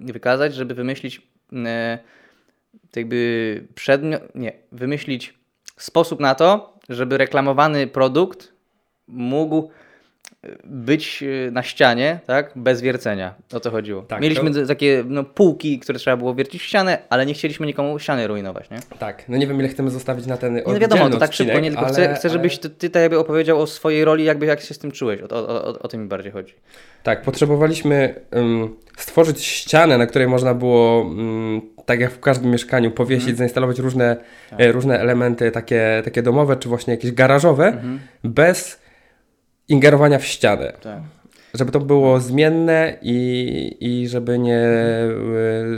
wykazać, 0.00 0.54
żeby 0.54 0.74
wymyślić 0.74 1.16
y, 1.52 1.56
jakby 2.96 3.64
przedmiot, 3.74 4.22
nie, 4.34 4.52
wymyślić 4.72 5.34
sposób 5.76 6.20
na 6.20 6.34
to, 6.34 6.78
żeby 6.88 7.18
reklamowany 7.18 7.86
produkt 7.86 8.52
mógł 9.08 9.70
być 10.64 11.22
y, 11.22 11.50
na 11.52 11.62
ścianie, 11.62 12.18
tak, 12.26 12.52
bez 12.56 12.80
wiercenia. 12.80 13.34
O 13.52 13.60
to 13.60 13.70
chodziło. 13.70 14.02
Tak, 14.02 14.20
Mieliśmy 14.20 14.50
to- 14.50 14.66
takie 14.66 15.04
no, 15.06 15.24
półki, 15.24 15.78
które 15.78 15.98
trzeba 15.98 16.16
było 16.16 16.34
wiercić 16.34 16.62
w 16.62 16.64
ścianę, 16.64 16.98
ale 17.10 17.26
nie 17.26 17.34
chcieliśmy 17.34 17.66
nikomu 17.66 17.98
ściany 17.98 18.26
rujnować, 18.26 18.70
nie? 18.70 18.78
Tak, 18.98 19.28
no 19.28 19.36
nie 19.36 19.46
wiem 19.46 19.60
ile 19.60 19.68
chcemy 19.68 19.90
zostawić 19.90 20.26
na 20.26 20.36
ten 20.36 20.54
Nie 20.54 20.62
no 20.66 20.78
wiadomo, 20.78 21.10
to 21.10 21.16
tak 21.18 21.32
szybko, 21.32 21.52
odcinek, 21.52 21.62
nie, 21.62 21.70
tylko 21.70 21.86
ale, 21.86 21.92
chcę, 21.92 22.14
chcę, 22.14 22.28
żebyś 22.28 22.58
ty, 22.58 22.70
ty 22.70 22.90
tak 22.90 23.02
jakby 23.02 23.18
opowiedział 23.18 23.60
o 23.60 23.66
swojej 23.66 24.04
roli, 24.04 24.24
jakby 24.24 24.46
jak 24.46 24.60
się 24.60 24.74
z 24.74 24.78
tym 24.78 24.92
czułeś. 24.92 25.20
O, 25.22 25.28
o, 25.30 25.64
o, 25.64 25.78
o 25.78 25.88
tym 25.88 26.02
mi 26.02 26.08
bardziej 26.08 26.32
chodzi. 26.32 26.54
Tak, 27.02 27.22
potrzebowaliśmy 27.22 28.14
ym, 28.36 28.76
stworzyć 28.96 29.44
ścianę, 29.44 29.98
na 29.98 30.06
której 30.06 30.28
można 30.28 30.54
było, 30.54 31.02
ym, 31.02 31.60
tak 31.86 32.00
jak 32.00 32.12
w 32.12 32.20
każdym 32.20 32.50
mieszkaniu, 32.50 32.90
powiesić, 32.90 33.36
zainstalować 33.36 33.78
różne, 33.78 34.16
e, 34.58 34.72
różne 34.72 35.00
elementy 35.00 35.50
takie, 35.50 36.02
takie 36.04 36.22
domowe, 36.22 36.56
czy 36.56 36.68
właśnie 36.68 36.94
jakieś 36.94 37.12
garażowe, 37.12 37.82
bez 38.24 38.87
ingerowania 39.68 40.18
w 40.18 40.24
ścianę. 40.24 40.72
Tak. 40.80 41.02
Żeby 41.54 41.72
to 41.72 41.80
było 41.80 42.20
zmienne 42.20 42.98
i, 43.02 43.76
i 43.80 44.08
żeby 44.08 44.38
nie 44.38 44.68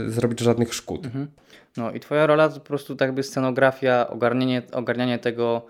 y, 0.05 0.09
zrobić 0.11 0.39
żadnych 0.39 0.73
szkód. 0.73 1.07
No 1.77 1.91
i 1.91 1.99
twoja 1.99 2.27
rola 2.27 2.49
to 2.49 2.59
po 2.59 2.65
prostu 2.65 2.95
tak 2.95 3.07
jakby 3.07 3.23
scenografia, 3.23 4.07
ogarnianie, 4.09 4.61
ogarnianie 4.71 5.19
tego, 5.19 5.65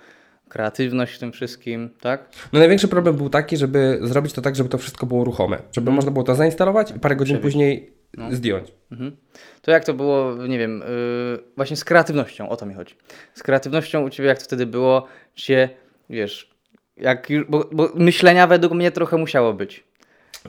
kreatywność 0.50 1.13
w 1.13 1.20
tym 1.20 1.32
wszystkim, 1.32 1.90
tak? 2.01 2.30
No 2.54 2.60
największy 2.60 2.88
problem 2.88 3.16
był 3.16 3.30
taki, 3.30 3.58
żeby 3.58 4.00
zrobić 4.01 4.34
to 4.34 4.42
tak, 4.42 4.56
żeby 4.56 4.70
to 4.70 4.78
wszystko 4.78 5.06
było 5.06 5.24
ruchome. 5.24 5.58
Żeby 5.72 5.92
można 5.92 6.12
było 6.12 6.24
to 6.24 6.36
zainstalować 6.36 6.92
i 6.92 7.00
parę 7.00 7.16
godzin 7.16 7.36
Przewieźć. 7.36 7.56
później 7.56 7.94
zdjąć. 8.32 8.72
Mhm. 8.92 9.18
To 9.62 9.72
jak 9.72 9.86
to 9.86 9.94
było, 9.94 10.36
nie 10.48 10.60
wiem, 10.60 10.79
yy, 10.79 11.44
właśnie 11.55 11.75
z 11.77 11.84
kreatywnością, 11.84 12.50
o 12.50 12.57
to 12.57 12.66
mi 12.66 12.74
chodzi. 12.74 12.96
Z 13.34 13.44
kreatywnością 13.44 14.03
u 14.03 14.10
Ciebie 14.10 14.29
jak 14.29 14.38
to 14.38 14.44
wtedy 14.44 14.66
było, 14.66 15.07
czy 15.36 15.70
wiesz, 16.10 16.55
jak 16.98 17.27
bo, 17.50 17.70
bo 17.72 17.90
myślenia 17.96 18.48
według 18.48 18.74
mnie 18.74 18.92
trochę 18.92 19.18
musiało 19.18 19.54
być. 19.54 19.84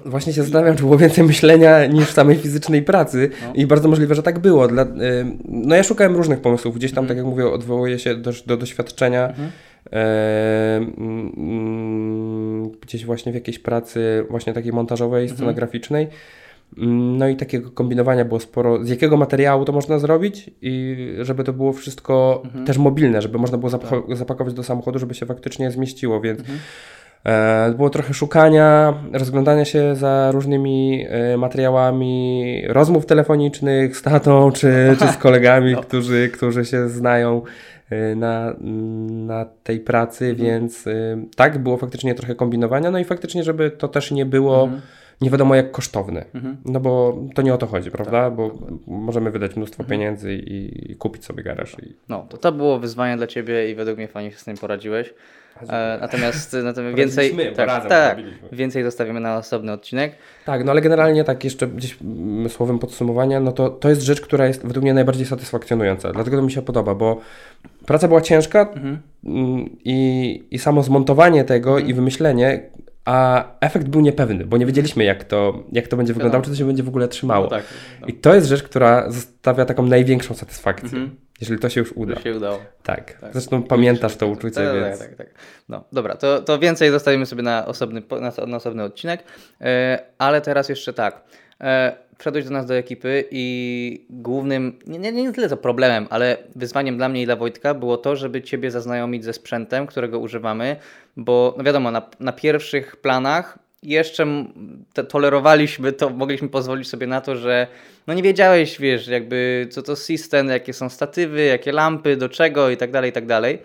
Właśnie 0.05 0.33
się 0.33 0.43
zastanawiam, 0.43 0.77
czy 0.77 0.83
było 0.83 0.99
więcej 0.99 1.25
myślenia 1.25 1.87
niż 1.87 2.09
samej 2.09 2.37
fizycznej 2.37 2.83
pracy 2.83 3.31
No. 3.43 3.53
i 3.55 3.67
bardzo 3.67 3.89
możliwe, 3.89 4.15
że 4.15 4.23
tak 4.23 4.39
było. 4.39 4.69
Dla, 4.69 4.83
ym, 4.83 5.39
no 5.49 5.75
ja 5.75 5.83
szukałem 5.83 6.17
różnych 6.17 6.41
pomysłów. 6.41 6.77
Gdzieś 6.77 6.93
tam, 6.93 7.07
tak 7.07 7.17
jak 7.17 7.27
mówię, 7.27 7.47
odwołuję 7.47 7.99
się 7.99 8.15
do, 8.15 8.33
do 8.47 8.57
doświadczenia. 8.57 9.33
Em, 9.91 10.93
mm, 11.37 12.71
gdzieś 12.71 13.05
właśnie 13.05 13.33
w 13.33 13.35
jakiejś 13.35 13.59
pracy 13.59 14.27
właśnie 14.31 14.53
takiej 14.53 14.73
montażowej, 14.73 15.29
scenograficznej. 15.29 16.09
No 16.77 17.29
i 17.29 17.37
takiego 17.37 17.71
kombinowania 17.71 18.25
było 18.25 18.41
sporo. 18.41 18.85
Z 18.85 18.89
jakiego 18.89 19.17
materiału 19.17 19.65
to 19.65 19.73
można 19.73 19.99
zrobić? 19.99 20.51
I 20.63 20.97
żeby 21.21 21.45
to 21.45 21.53
było 21.53 21.73
wszystko 21.73 22.43
też 22.67 22.79
mobilne, 22.79 23.23
żeby 23.23 23.39
można 23.39 23.59
było 23.59 23.71
zap- 23.73 24.17
zapakować 24.17 24.55
do 24.55 24.63
samochodu, 24.63 24.99
żeby 24.99 25.15
się 25.15 25.27
faktycznie 25.27 25.71
zmieściło, 25.71 26.21
więc 26.21 26.41
e, 27.25 27.75
było 27.77 27.91
trochę 27.91 28.15
szukania, 28.15 28.95
rozglądania 29.13 29.65
się 29.65 29.97
za 29.97 30.31
różnymi 30.31 31.07
e, 31.09 31.37
materiałami, 31.37 32.63
rozmów 32.69 33.07
telefonicznych 33.07 33.97
z 33.97 34.03
tatą 34.03 34.53
czy, 34.53 34.73
czy 34.99 35.09
z 35.09 35.17
kolegami, 35.17 35.77
którzy, 35.77 36.29
którzy 36.29 36.65
się 36.65 36.89
znają 36.89 37.43
e, 37.91 38.15
na, 38.15 38.55
na 39.11 39.47
tej 39.63 39.81
pracy, 39.81 40.35
więc 40.35 40.87
e, 40.87 40.93
tak, 41.37 41.59
było 41.59 41.77
faktycznie 41.77 42.15
trochę 42.15 42.35
kombinowania, 42.35 42.91
no 42.91 42.99
i 42.99 43.05
faktycznie, 43.05 43.45
żeby 43.45 43.71
to 43.71 43.89
też 43.89 44.11
nie 44.11 44.27
było 44.27 44.69
nie 45.23 45.31
wiadomo 45.31 45.55
jak 45.55 45.71
kosztowne. 45.71 46.25
No 46.65 46.81
bo 46.81 47.19
to 47.35 47.43
nie 47.43 47.55
o 47.55 47.59
to 47.59 47.67
chodzi, 47.67 47.91
prawda? 47.91 48.31
Bo 48.31 48.51
możemy 48.87 49.31
wydać 49.31 49.57
mnóstwo 49.57 49.85
pieniędzy 49.85 50.35
i, 50.35 50.93
i 50.93 50.97
kupić 50.97 51.25
sobie 51.25 51.43
garaż. 51.43 51.77
I... 51.83 51.97
No, 52.09 52.27
to 52.29 52.37
to 52.37 52.53
było 52.53 52.79
wyzwanie 52.79 53.17
dla 53.17 53.27
Ciebie 53.27 53.71
i 53.71 53.75
według 53.75 53.97
mnie 53.97 54.09
fajnie 54.09 54.31
się 54.31 54.39
z 54.39 54.45
tym 54.45 54.57
poradziłeś. 54.57 55.15
E, 55.69 55.99
natomiast 56.01 56.57
natomiast 56.65 56.97
Poradziliśmy, 56.97 57.45
więcej, 57.45 57.57
tak, 57.57 57.69
razem 57.69 57.89
tak, 57.89 58.19
więcej 58.53 58.85
zostawimy 58.85 59.21
na 59.21 59.37
osobny 59.37 59.73
odcinek. 59.73 60.13
Tak, 60.45 60.65
no 60.65 60.71
ale 60.73 60.81
generalnie 60.81 61.25
tak 61.25 61.45
jeszcze 61.45 61.67
gdzieś 61.67 61.99
mm, 62.03 62.49
słowem 62.49 62.79
podsumowania, 62.79 63.41
no 63.41 63.53
to 63.53 63.71
to 63.71 63.89
jest 63.89 64.03
rzecz, 64.03 64.21
która 64.21 64.47
jest 64.47 64.67
według 64.67 64.83
mnie 64.83 64.95
najbardziej 64.95 65.27
satysfakcjonująca. 65.27 66.13
Dlatego 66.13 66.37
to 66.37 66.43
mi 66.43 66.53
się 66.53 66.63
podoba, 66.63 66.95
bo 66.95 67.21
praca 67.87 68.09
była 68.09 68.21
ciężka 68.21 68.69
mm, 68.75 69.01
i, 69.85 70.43
i 70.51 70.59
samo 70.59 70.83
zmontowanie 70.83 71.45
tego 71.45 71.79
i 71.79 71.95
wymyślenie, 71.95 72.71
a 73.05 73.45
efekt 73.61 73.89
był 73.89 74.01
niepewny, 74.01 74.47
bo 74.47 74.57
nie 74.57 74.67
wiedzieliśmy 74.67 75.05
jak 75.05 75.25
to, 75.25 75.65
jak 75.73 75.89
to 75.89 75.97
będzie 75.97 76.15
wyglądało, 76.15 76.45
czy 76.45 76.51
to 76.51 76.57
się 76.57 76.67
będzie 76.67 76.83
w 76.83 76.89
ogóle 76.89 77.09
trzymało. 77.09 77.45
No 77.45 77.51
tak, 77.51 77.65
no. 78.01 78.07
I 78.07 78.13
to 78.13 78.35
jest 78.35 78.47
rzecz, 78.47 78.63
która 78.63 79.11
zostawia 79.11 79.65
taką 79.65 79.87
największą 79.87 80.35
satysfakcję, 80.35 81.09
jeżeli 81.41 81.61
to 81.61 81.69
się 81.69 81.81
już 81.81 81.93
uda. 81.93 82.15
To 82.15 82.21
się 82.21 82.37
udało. 82.37 82.59
Tak. 82.83 83.19
Zresztą 83.33 83.63
pamiętasz 83.63 84.17
to 84.17 84.27
uczucie, 84.27 84.55
tak, 84.55 84.75
więc... 84.75 84.99
Tak, 84.99 85.09
tak, 85.09 85.17
tak. 85.17 85.29
No, 85.69 85.85
dobra, 85.93 86.17
to, 86.17 86.43
to 86.43 86.59
więcej 86.59 86.91
zostawimy 86.91 87.27
sobie 87.27 87.43
na 87.43 87.67
osobny, 87.67 88.03
na, 88.21 88.47
na 88.47 88.57
osobny 88.57 88.83
odcinek, 88.83 89.25
e, 89.61 89.99
ale 90.19 90.41
teraz 90.41 90.69
jeszcze 90.69 90.93
tak. 90.93 91.25
E, 91.61 91.97
wszedłeś 92.23 92.45
do 92.45 92.51
nas 92.51 92.67
do 92.67 92.75
ekipy 92.75 93.25
i 93.31 94.07
głównym, 94.11 94.79
nie, 94.87 94.99
nie, 94.99 95.13
nie 95.13 95.33
tyle 95.33 95.49
co 95.49 95.57
problemem, 95.57 96.07
ale 96.11 96.37
wyzwaniem 96.57 96.97
dla 96.97 97.09
mnie 97.09 97.23
i 97.23 97.27
dla 97.27 97.37
Wojtka 97.37 97.75
było 97.75 97.97
to, 97.97 98.17
żeby 98.17 98.43
Ciebie 98.43 98.71
zaznajomić 98.71 99.25
ze 99.25 99.33
sprzętem, 99.33 99.87
którego 99.87 100.19
używamy, 100.19 100.77
bo 101.17 101.55
no 101.59 101.65
wiadomo, 101.65 101.91
na, 101.91 102.03
na 102.21 102.33
pierwszych 102.33 102.97
planach 102.97 103.59
jeszcze 103.83 104.27
te, 104.93 105.05
tolerowaliśmy 105.05 105.93
to, 105.93 106.11
mogliśmy 106.11 106.49
pozwolić 106.49 106.89
sobie 106.89 107.07
na 107.07 107.21
to, 107.21 107.37
że 107.37 107.67
no 108.07 108.15
nie 108.15 108.23
wiedziałeś, 108.23 108.79
wiesz, 108.79 109.09
jakby 109.09 109.69
co 109.71 109.83
to 109.83 109.97
system, 109.97 110.49
jakie 110.49 110.73
są 110.73 110.89
statywy, 110.89 111.45
jakie 111.45 111.73
lampy, 111.73 112.17
do 112.17 112.29
czego 112.29 112.71
i 112.71 112.77
tak 112.77 112.91
dalej, 112.91 113.11
i 113.11 113.13
tak 113.13 113.27
dalej. 113.27 113.59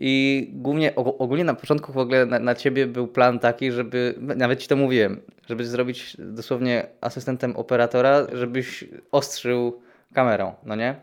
I 0.00 0.48
głównie, 0.52 0.92
og- 0.94 1.16
ogólnie 1.18 1.44
na 1.44 1.54
początku 1.54 1.92
w 1.92 1.98
ogóle 1.98 2.26
na, 2.26 2.38
na 2.38 2.54
ciebie 2.54 2.86
był 2.86 3.08
plan 3.08 3.38
taki, 3.38 3.72
żeby, 3.72 4.14
nawet 4.18 4.60
ci 4.60 4.68
to 4.68 4.76
mówiłem, 4.76 5.20
żeby 5.50 5.66
zrobić 5.66 6.16
dosłownie 6.18 6.86
asystentem 7.00 7.56
operatora, 7.56 8.26
żebyś 8.32 8.84
ostrzył 9.12 9.80
kamerą, 10.14 10.54
no 10.64 10.76
nie? 10.76 10.96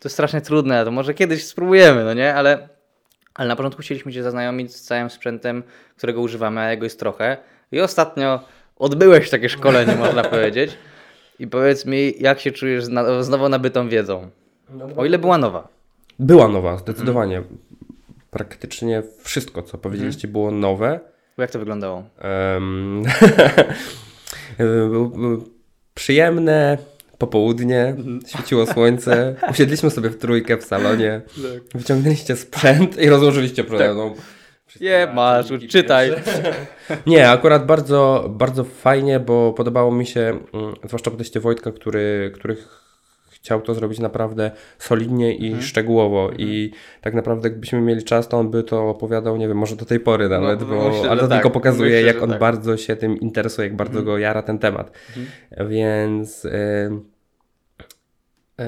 To 0.00 0.08
jest 0.08 0.14
strasznie 0.14 0.40
trudne, 0.40 0.84
to 0.84 0.90
może 0.90 1.14
kiedyś 1.14 1.46
spróbujemy, 1.46 2.04
no 2.04 2.14
nie? 2.14 2.34
Ale, 2.34 2.68
ale 3.34 3.48
na 3.48 3.56
początku 3.56 3.82
chcieliśmy 3.82 4.12
cię 4.12 4.22
zaznajomić 4.22 4.76
z 4.76 4.82
całym 4.82 5.10
sprzętem, 5.10 5.62
którego 5.96 6.20
używamy, 6.20 6.60
a 6.60 6.70
jego 6.70 6.84
jest 6.84 6.98
trochę. 6.98 7.36
I 7.72 7.80
ostatnio 7.80 8.40
odbyłeś 8.76 9.30
takie 9.30 9.48
szkolenie, 9.48 9.96
można 9.96 10.22
powiedzieć. 10.34 10.78
I 11.38 11.46
powiedz 11.46 11.86
mi, 11.86 12.14
jak 12.20 12.40
się 12.40 12.50
czujesz 12.50 12.84
z, 13.20 13.28
nowo 13.28 13.48
nabytą 13.48 13.88
wiedzą? 13.88 14.30
O 14.96 15.04
ile 15.04 15.18
była 15.18 15.38
nowa? 15.38 15.68
Była 16.18 16.48
nowa, 16.48 16.78
zdecydowanie. 16.78 17.42
Praktycznie 18.30 19.02
wszystko, 19.22 19.62
co 19.62 19.78
powiedzieliście, 19.78 20.28
było 20.28 20.50
nowe. 20.50 21.00
Jak 21.40 21.50
to 21.50 21.58
wyglądało? 21.58 22.04
Był- 24.58 25.44
przyjemne 25.94 26.78
popołudnie, 27.18 27.96
świeciło 28.26 28.66
słońce, 28.66 29.34
usiedliśmy 29.50 29.90
sobie 29.90 30.10
w 30.10 30.18
trójkę 30.18 30.56
w 30.56 30.64
salonie, 30.64 31.20
tak. 31.24 31.80
wyciągnęliście 31.80 32.36
sprzęt 32.36 32.98
i 32.98 33.08
rozłożyliście 33.08 33.64
przede 33.64 33.84
tak. 33.84 33.94
mną. 33.94 34.14
Nie 34.80 35.08
masz, 35.14 35.46
czytaj. 35.68 36.10
Nie, 37.06 37.30
akurat 37.30 37.66
bardzo, 37.66 38.30
bardzo 38.30 38.64
fajnie, 38.64 39.20
bo 39.20 39.52
podobało 39.52 39.92
mi 39.92 40.06
się, 40.06 40.38
mm, 40.54 40.74
zwłaszcza 40.84 41.10
podejście 41.10 41.40
Wojtka, 41.40 41.72
który, 41.72 42.32
który 42.34 42.56
chciał 43.42 43.60
to 43.60 43.74
zrobić 43.74 43.98
naprawdę 43.98 44.50
solidnie 44.78 45.34
i 45.34 45.46
mhm. 45.46 45.62
szczegółowo 45.62 46.22
mhm. 46.22 46.40
i 46.40 46.72
tak 47.00 47.14
naprawdę 47.14 47.50
gdybyśmy 47.50 47.80
mieli 47.80 48.04
czas, 48.04 48.28
to 48.28 48.38
on 48.38 48.50
by 48.50 48.62
to 48.62 48.88
opowiadał, 48.88 49.36
nie 49.36 49.48
wiem, 49.48 49.56
może 49.56 49.76
do 49.76 49.84
tej 49.84 50.00
pory 50.00 50.28
nawet, 50.28 50.60
no, 50.60 50.66
bo, 50.66 50.88
myślę, 50.88 51.10
ale 51.10 51.20
to 51.20 51.28
tak. 51.28 51.38
tylko 51.38 51.50
pokazuje, 51.50 51.90
myślę, 51.90 52.14
jak 52.14 52.22
on 52.22 52.30
tak. 52.30 52.38
bardzo 52.38 52.76
się 52.76 52.96
tym 52.96 53.20
interesuje, 53.20 53.68
jak 53.68 53.76
bardzo 53.76 53.98
mhm. 53.98 54.06
go 54.06 54.18
jara 54.18 54.42
ten 54.42 54.58
temat. 54.58 54.92
Mhm. 55.08 55.68
Więc... 55.70 56.44
Yy, 56.44 56.50
yy, 58.58 58.64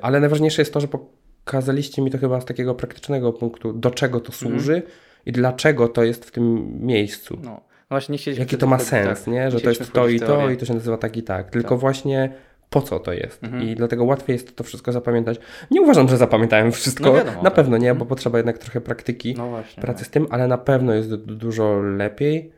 ale 0.00 0.20
najważniejsze 0.20 0.62
jest 0.62 0.74
to, 0.74 0.80
że 0.80 0.88
pokazaliście 0.88 2.02
mi 2.02 2.10
to 2.10 2.18
chyba 2.18 2.40
z 2.40 2.44
takiego 2.44 2.74
praktycznego 2.74 3.32
punktu, 3.32 3.72
do 3.72 3.90
czego 3.90 4.20
to 4.20 4.32
mhm. 4.32 4.38
służy 4.38 4.82
i 5.26 5.32
dlaczego 5.32 5.88
to 5.88 6.04
jest 6.04 6.24
w 6.24 6.30
tym 6.30 6.76
miejscu. 6.86 7.38
No. 7.42 7.60
Właśnie 7.90 8.18
nie 8.26 8.32
Jaki 8.32 8.56
to 8.56 8.66
ma 8.66 8.78
sens, 8.78 9.24
tak. 9.24 9.34
nie? 9.34 9.50
Że 9.50 9.60
to 9.60 9.68
jest 9.68 9.92
to 9.92 10.08
i 10.08 10.20
to 10.20 10.50
i 10.50 10.56
to 10.56 10.66
się 10.66 10.74
nazywa 10.74 10.96
tak 10.96 11.16
i 11.16 11.22
tak. 11.22 11.50
Tylko 11.50 11.68
tak. 11.68 11.78
właśnie 11.78 12.32
po 12.74 12.82
co 12.82 13.00
to 13.00 13.12
jest. 13.12 13.44
Mhm. 13.44 13.62
I 13.62 13.74
dlatego 13.74 14.04
łatwiej 14.04 14.34
jest 14.34 14.56
to 14.56 14.64
wszystko 14.64 14.92
zapamiętać. 14.92 15.38
Nie 15.70 15.82
uważam, 15.82 16.08
że 16.08 16.16
zapamiętałem 16.16 16.72
wszystko. 16.72 17.04
No 17.04 17.14
wiadomo, 17.14 17.36
na 17.36 17.42
tak. 17.42 17.54
pewno 17.54 17.76
nie, 17.76 17.90
mhm. 17.90 17.98
bo 17.98 18.06
potrzeba 18.06 18.38
jednak 18.38 18.58
trochę 18.58 18.80
praktyki 18.80 19.34
no 19.38 19.48
właśnie, 19.48 19.82
pracy 19.82 20.00
no. 20.02 20.06
z 20.06 20.10
tym, 20.10 20.26
ale 20.30 20.48
na 20.48 20.58
pewno 20.58 20.94
jest 20.94 21.14
dużo 21.14 21.80
lepiej. 21.82 22.52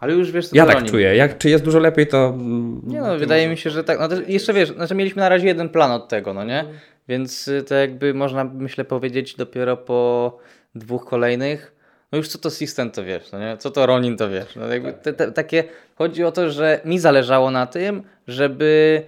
Ale 0.00 0.12
już 0.12 0.32
wiesz, 0.32 0.48
co 0.48 0.56
Ja 0.56 0.66
tak 0.66 0.84
czuję. 0.84 1.16
Jak, 1.16 1.38
czy 1.38 1.50
jest 1.50 1.64
dużo 1.64 1.78
lepiej, 1.78 2.06
to. 2.06 2.38
Nie 2.82 3.00
no, 3.00 3.18
wydaje 3.18 3.42
może... 3.42 3.50
mi 3.50 3.56
się, 3.56 3.70
że 3.70 3.84
tak. 3.84 3.98
No 4.00 4.08
jeszcze 4.26 4.52
wiesz, 4.52 4.68
znaczy 4.74 4.94
mieliśmy 4.94 5.20
na 5.22 5.28
razie 5.28 5.46
jeden 5.46 5.68
plan 5.68 5.92
od 5.92 6.08
tego, 6.08 6.34
no 6.34 6.44
nie? 6.44 6.60
Mhm. 6.60 6.78
Więc 7.08 7.48
y, 7.48 7.62
to 7.62 7.74
jakby 7.74 8.14
można, 8.14 8.44
myślę, 8.44 8.84
powiedzieć 8.84 9.34
dopiero 9.34 9.76
po 9.76 10.38
dwóch 10.74 11.04
kolejnych. 11.04 11.74
No 12.12 12.18
już 12.18 12.28
co 12.28 12.38
to 12.38 12.50
System 12.50 12.90
to 12.90 13.04
wiesz, 13.04 13.32
no 13.32 13.38
nie? 13.38 13.56
Co 13.56 13.70
to 13.70 13.86
Ronin 13.86 14.16
to 14.16 14.30
wiesz. 14.30 14.56
No 14.56 14.66
jakby 14.66 14.92
te, 14.92 15.12
te, 15.12 15.32
takie, 15.32 15.64
chodzi 15.94 16.24
o 16.24 16.32
to, 16.32 16.50
że 16.50 16.80
mi 16.84 16.98
zależało 16.98 17.50
na 17.50 17.66
tym, 17.66 18.02
żeby 18.28 19.02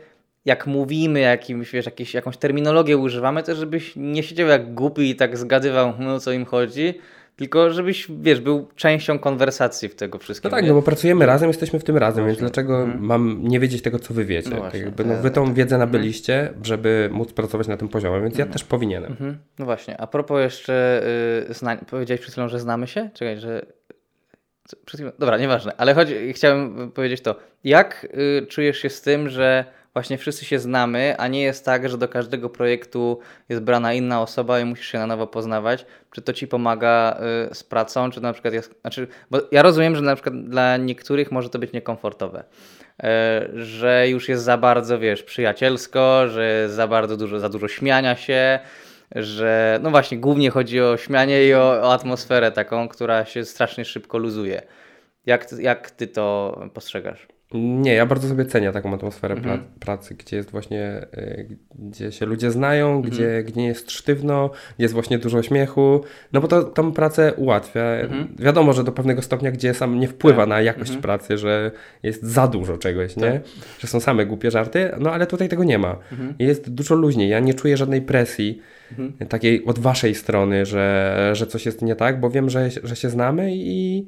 jak 0.44 0.66
mówimy, 0.66 1.20
jakimś, 1.20 1.72
wiesz, 1.72 1.87
jakieś, 1.87 2.14
jakąś 2.14 2.37
terminologię 2.37 2.96
używamy, 2.96 3.42
to 3.42 3.54
żebyś 3.54 3.92
nie 3.96 4.22
siedział 4.22 4.48
jak 4.48 4.74
głupi 4.74 5.11
i 5.11 5.16
tak 5.16 5.38
zgadywał, 5.38 5.92
no 5.98 6.20
co 6.20 6.33
im 6.33 6.44
chodzi, 6.44 6.94
tylko 7.37 7.70
żebyś, 7.70 8.07
wiesz, 8.20 8.40
był 8.40 8.68
częścią 8.76 9.18
konwersacji 9.18 9.88
w 9.88 9.94
tego 9.94 10.18
wszystkiego. 10.18 10.57
No 10.57 10.61
tak, 10.61 10.68
no 10.68 10.74
bo 10.74 10.83
pracujemy 10.83 11.26
razem, 11.26 11.48
jesteśmy 11.48 11.78
w 11.78 11.85
tym 11.85 11.96
razem, 11.96 12.26
więc 12.26 12.38
dlaczego 12.38 12.76
hmm. 12.76 13.00
mam 13.00 13.38
nie 13.42 13.61
wiedzieć 13.61 13.83
tego, 13.83 13.98
co 13.98 14.14
wy 14.14 14.24
wiecie? 14.24 14.50
No 14.50 14.57
właśnie, 14.57 14.80
tak 14.80 14.87
jakby, 14.87 15.04
no, 15.04 15.22
wy 15.22 15.30
tą 15.30 15.54
wiedzę 15.54 15.76
mhm. 15.76 15.80
nabyliście, 15.80 16.52
żeby 16.62 17.09
móc 17.12 17.33
pracować 17.33 17.68
na 17.68 17.76
tym 17.76 17.88
poziomie, 17.88 18.20
więc 18.20 18.38
ja 18.38 18.44
mhm. 18.44 18.52
też 18.52 18.64
powinienem. 18.64 19.11
Mhm. 19.11 19.38
No 19.59 19.64
właśnie, 19.64 20.00
a 20.00 20.07
propos 20.07 20.40
jeszcze, 20.40 21.02
yy, 21.48 21.54
zna... 21.54 21.76
powiedziałeś 21.76 22.20
przed 22.20 22.33
chwilą, 22.33 22.48
że 22.48 22.61
znamy 22.61 22.87
się? 22.87 23.11
Czekaj, 23.14 23.38
że... 23.38 23.66
Dobra, 25.18 25.38
nieważne, 25.38 25.72
ale 25.76 25.94
chodzi, 25.94 26.33
chciałem 26.33 26.92
powiedzieć 26.92 27.20
to. 27.20 27.37
Jak 27.64 28.07
y, 28.42 28.46
czujesz 28.46 28.78
się 28.78 28.90
z 28.90 29.02
tym, 29.02 29.28
że 29.28 29.64
właśnie 29.94 30.18
wszyscy 30.18 30.44
się 30.44 30.59
znamy, 30.59 31.14
a 31.18 31.28
nie 31.28 31.42
jest 31.42 31.64
tak, 31.64 31.88
że 31.88 31.98
do 31.98 32.09
każdego 32.09 32.50
projektu 32.50 33.18
jest 33.48 33.62
brana 33.62 33.92
inna 33.92 34.22
osoba 34.22 34.61
i 34.61 34.64
musisz 34.64 34.87
się 34.87 34.98
na 34.98 35.07
nowo 35.07 35.26
poznawać. 35.26 35.87
Czy 36.11 36.22
to 36.22 36.33
ci 36.33 36.48
pomaga 36.48 37.20
y, 37.50 37.54
z 37.54 37.64
pracą, 37.64 38.11
czy 38.11 38.20
na 38.20 38.33
przykład 38.33 38.54
jest, 38.54 38.80
znaczy, 38.80 39.09
bo 39.30 39.38
ja 39.52 39.62
rozumiem, 39.62 39.96
że 39.96 40.02
na 40.02 40.14
przykład 40.14 40.44
dla 40.44 40.76
niektórych 40.76 41.33
może 41.33 41.48
to 41.50 41.59
być 41.59 41.72
niekomfortowe. 41.72 42.44
Y, 42.44 43.04
że 43.64 44.09
już 44.09 44.28
jest 44.28 44.44
za 44.44 44.59
bardzo, 44.59 44.98
wiesz, 44.98 45.22
przyjacielsko, 45.22 46.28
że 46.28 46.61
jest 46.62 46.74
za 46.74 46.88
bardzo 46.88 47.16
dużo, 47.16 47.40
za 47.40 47.48
dużo 47.48 47.68
śmiania 47.68 48.16
się, 48.16 48.59
że 49.14 49.78
no 49.83 49.90
właśnie, 49.90 50.18
głównie 50.18 50.50
chodzi 50.50 50.80
o 50.80 50.96
śmianie 50.96 51.44
i 51.44 51.54
o, 51.54 51.59
o 51.61 51.92
atmosferę 51.92 52.52
taką, 52.52 52.88
która 52.88 53.24
się 53.24 53.44
strasznie 53.44 53.85
szybko 53.85 54.18
luzuje. 54.18 54.62
Jak, 55.26 55.52
jak 55.59 55.90
ty 55.90 56.07
to 56.07 56.59
postrzegasz? 56.74 57.33
Nie, 57.54 57.94
ja 57.94 58.06
bardzo 58.06 58.28
sobie 58.28 58.44
cenię 58.44 58.72
taką 58.72 58.94
atmosferę 58.94 59.34
mhm. 59.34 59.64
pracy, 59.80 60.14
gdzie 60.14 60.36
jest 60.36 60.50
właśnie, 60.50 61.06
y, 61.18 61.56
gdzie 61.74 62.12
się 62.12 62.26
ludzie 62.26 62.50
znają, 62.50 62.86
mhm. 62.86 63.10
gdzie, 63.10 63.42
gdzie 63.42 63.60
nie 63.60 63.66
jest 63.66 63.90
sztywno, 63.90 64.50
jest 64.78 64.94
właśnie 64.94 65.18
dużo 65.18 65.42
śmiechu, 65.42 66.00
no 66.32 66.40
bo 66.40 66.48
to 66.48 66.62
tą 66.62 66.92
pracę 66.92 67.32
ułatwia. 67.36 67.82
Mhm. 67.82 68.36
Wiadomo, 68.38 68.72
że 68.72 68.84
do 68.84 68.92
pewnego 68.92 69.22
stopnia, 69.22 69.50
gdzie 69.50 69.74
sam 69.74 70.00
nie 70.00 70.08
wpływa 70.08 70.42
tak. 70.42 70.48
na 70.48 70.60
jakość 70.60 70.90
mhm. 70.90 71.02
pracy, 71.02 71.38
że 71.38 71.70
jest 72.02 72.22
za 72.22 72.48
dużo 72.48 72.78
czegoś, 72.78 73.16
nie? 73.16 73.32
Tak. 73.32 73.42
Że 73.78 73.88
są 73.88 74.00
same 74.00 74.26
głupie 74.26 74.50
żarty, 74.50 74.90
no 75.00 75.12
ale 75.12 75.26
tutaj 75.26 75.48
tego 75.48 75.64
nie 75.64 75.78
ma. 75.78 75.96
Mhm. 76.12 76.34
Jest 76.38 76.70
dużo 76.70 76.94
luźniej, 76.94 77.28
ja 77.28 77.40
nie 77.40 77.54
czuję 77.54 77.76
żadnej 77.76 78.02
presji 78.02 78.60
mhm. 78.90 79.28
takiej 79.28 79.64
od 79.64 79.78
waszej 79.78 80.14
strony, 80.14 80.66
że, 80.66 81.30
że 81.32 81.46
coś 81.46 81.66
jest 81.66 81.82
nie 81.82 81.96
tak, 81.96 82.20
bo 82.20 82.30
wiem, 82.30 82.50
że, 82.50 82.70
że 82.84 82.96
się 82.96 83.10
znamy 83.10 83.50
i 83.54 84.06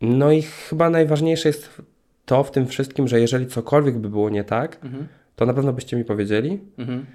no 0.00 0.32
i 0.32 0.42
chyba 0.42 0.90
najważniejsze 0.90 1.48
jest 1.48 1.82
to 2.24 2.44
w 2.44 2.50
tym 2.50 2.66
wszystkim, 2.66 3.08
że 3.08 3.20
jeżeli 3.20 3.46
cokolwiek 3.46 3.98
by 3.98 4.08
było 4.08 4.30
nie 4.30 4.44
tak, 4.44 4.84
mhm. 4.84 5.08
to 5.36 5.46
na 5.46 5.54
pewno 5.54 5.72
byście 5.72 5.96
mi 5.96 6.04
powiedzieli. 6.04 6.60
Mhm. 6.78 7.06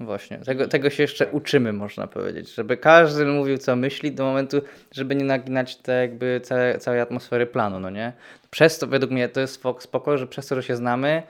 Właśnie, 0.00 0.38
tego, 0.38 0.68
tego 0.68 0.90
się 0.90 1.02
jeszcze 1.02 1.26
uczymy, 1.26 1.72
można 1.72 2.06
powiedzieć, 2.06 2.54
żeby 2.54 2.76
każdy 2.76 3.26
mówił, 3.26 3.58
co 3.58 3.76
myśli 3.76 4.12
do 4.12 4.24
momentu, 4.24 4.60
żeby 4.92 5.14
nie 5.14 5.24
naginać 5.24 5.76
te 5.76 5.92
jakby 5.92 6.40
całe, 6.44 6.78
całej 6.78 7.00
atmosfery 7.00 7.46
planu, 7.46 7.80
no 7.80 7.90
nie? 7.90 8.12
Przez 8.50 8.78
to, 8.78 8.86
według 8.86 9.12
mnie, 9.12 9.28
to 9.28 9.40
jest 9.40 9.62
spoko, 9.78 10.18
że 10.18 10.26
przez 10.26 10.46
to, 10.46 10.54
że 10.54 10.62
się 10.62 10.76
znamy, 10.76 11.22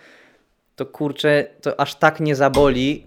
to 0.77 0.87
kurczę, 0.87 1.47
to 1.61 1.81
aż 1.81 1.95
tak 1.95 2.21
nie 2.21 2.35
zaboli, 2.35 3.07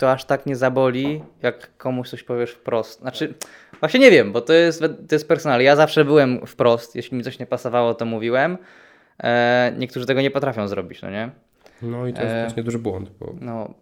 to 0.00 0.12
aż 0.12 0.24
tak 0.24 0.46
nie 0.46 0.56
zaboli, 0.56 1.22
jak 1.42 1.76
komuś 1.76 2.10
coś 2.10 2.22
powiesz 2.22 2.50
wprost. 2.50 3.00
Znaczy, 3.00 3.34
właśnie 3.80 4.00
nie 4.00 4.10
wiem, 4.10 4.32
bo 4.32 4.40
to 4.40 4.52
jest, 4.52 4.80
to 4.80 5.14
jest 5.14 5.28
personalne. 5.28 5.64
Ja 5.64 5.76
zawsze 5.76 6.04
byłem 6.04 6.46
wprost, 6.46 6.96
jeśli 6.96 7.16
mi 7.16 7.24
coś 7.24 7.38
nie 7.38 7.46
pasowało, 7.46 7.94
to 7.94 8.04
mówiłem. 8.04 8.58
E, 9.22 9.72
niektórzy 9.78 10.06
tego 10.06 10.20
nie 10.20 10.30
potrafią 10.30 10.68
zrobić, 10.68 11.02
no 11.02 11.10
nie? 11.10 11.30
No 11.82 12.06
i 12.06 12.12
to 12.12 12.22
jest 12.22 12.34
e, 12.34 12.42
właśnie 12.44 12.62
duży 12.62 12.78
błąd. 12.78 13.10
Bo... 13.20 13.34
No, 13.40 13.74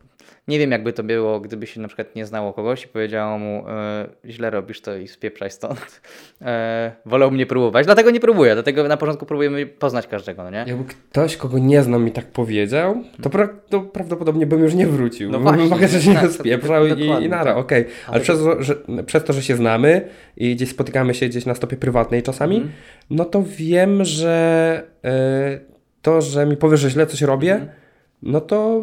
nie 0.49 0.59
wiem, 0.59 0.71
jakby 0.71 0.93
to 0.93 1.03
było, 1.03 1.41
gdyby 1.41 1.67
się 1.67 1.81
na 1.81 1.89
przykład 1.89 2.17
nie 2.17 2.27
znało 2.27 2.53
kogoś 2.53 2.85
i 2.85 2.89
powiedziało 2.89 3.39
mu, 3.39 3.65
e, 3.69 4.09
źle 4.25 4.51
robisz 4.51 4.81
to 4.81 4.97
i 4.97 5.09
spieprzaj 5.09 5.51
stąd. 5.51 6.01
E, 6.43 6.93
wolał 7.07 7.31
mnie 7.31 7.47
próbować, 7.47 7.87
dlatego 7.87 8.11
nie 8.11 8.21
próbuję, 8.21 8.55
dlatego 8.55 8.89
na 8.89 8.97
początku 8.97 9.27
próbujemy 9.27 9.67
poznać 9.67 10.07
każdego, 10.07 10.45
no 10.45 10.51
nie? 10.51 10.65
Jakby 10.67 10.85
ktoś, 10.85 11.37
kogo 11.37 11.59
nie 11.59 11.83
znam 11.83 12.05
mi 12.05 12.13
tak 12.13 12.27
powiedział, 12.27 13.03
to, 13.23 13.31
pra 13.31 13.49
to 13.69 13.81
prawdopodobnie 13.81 14.47
bym 14.47 14.63
już 14.63 14.75
nie 14.75 14.87
wrócił. 14.87 15.31
No 15.31 15.41
właśnie. 15.41 15.65
Mogę, 15.65 15.89
że 15.89 16.01
się 16.03 16.15
tak, 16.15 16.31
spieprzał 16.31 16.87
i, 16.87 17.25
i 17.25 17.29
nara, 17.29 17.45
tak. 17.45 17.57
okej. 17.57 17.83
Okay. 17.83 17.95
Ale, 18.07 18.21
przez, 18.21 18.39
to, 18.39 18.63
że, 18.63 18.77
przez 19.07 19.25
to, 19.25 19.33
że 19.33 19.43
się 19.43 19.57
znamy 19.57 20.09
i 20.37 20.57
gdzieś 20.57 20.69
spotykamy 20.69 21.15
się 21.15 21.29
gdzieś 21.29 21.47
na 21.47 21.55
stopie 21.55 21.77
prywatnej 21.77 22.23
czasami, 22.23 22.57
mm. 22.57 22.71
no 23.11 23.25
to 23.25 23.45
wiem, 23.47 24.05
że 24.05 24.83
e, 25.05 25.61
to, 26.03 26.21
że 26.21 26.47
mi 26.47 26.57
powiesz, 26.57 26.81
że 26.81 26.91
źle 26.91 27.07
coś 27.07 27.23
robię, 27.23 27.55
mm. 27.55 27.69
no 28.23 28.41
to 28.41 28.83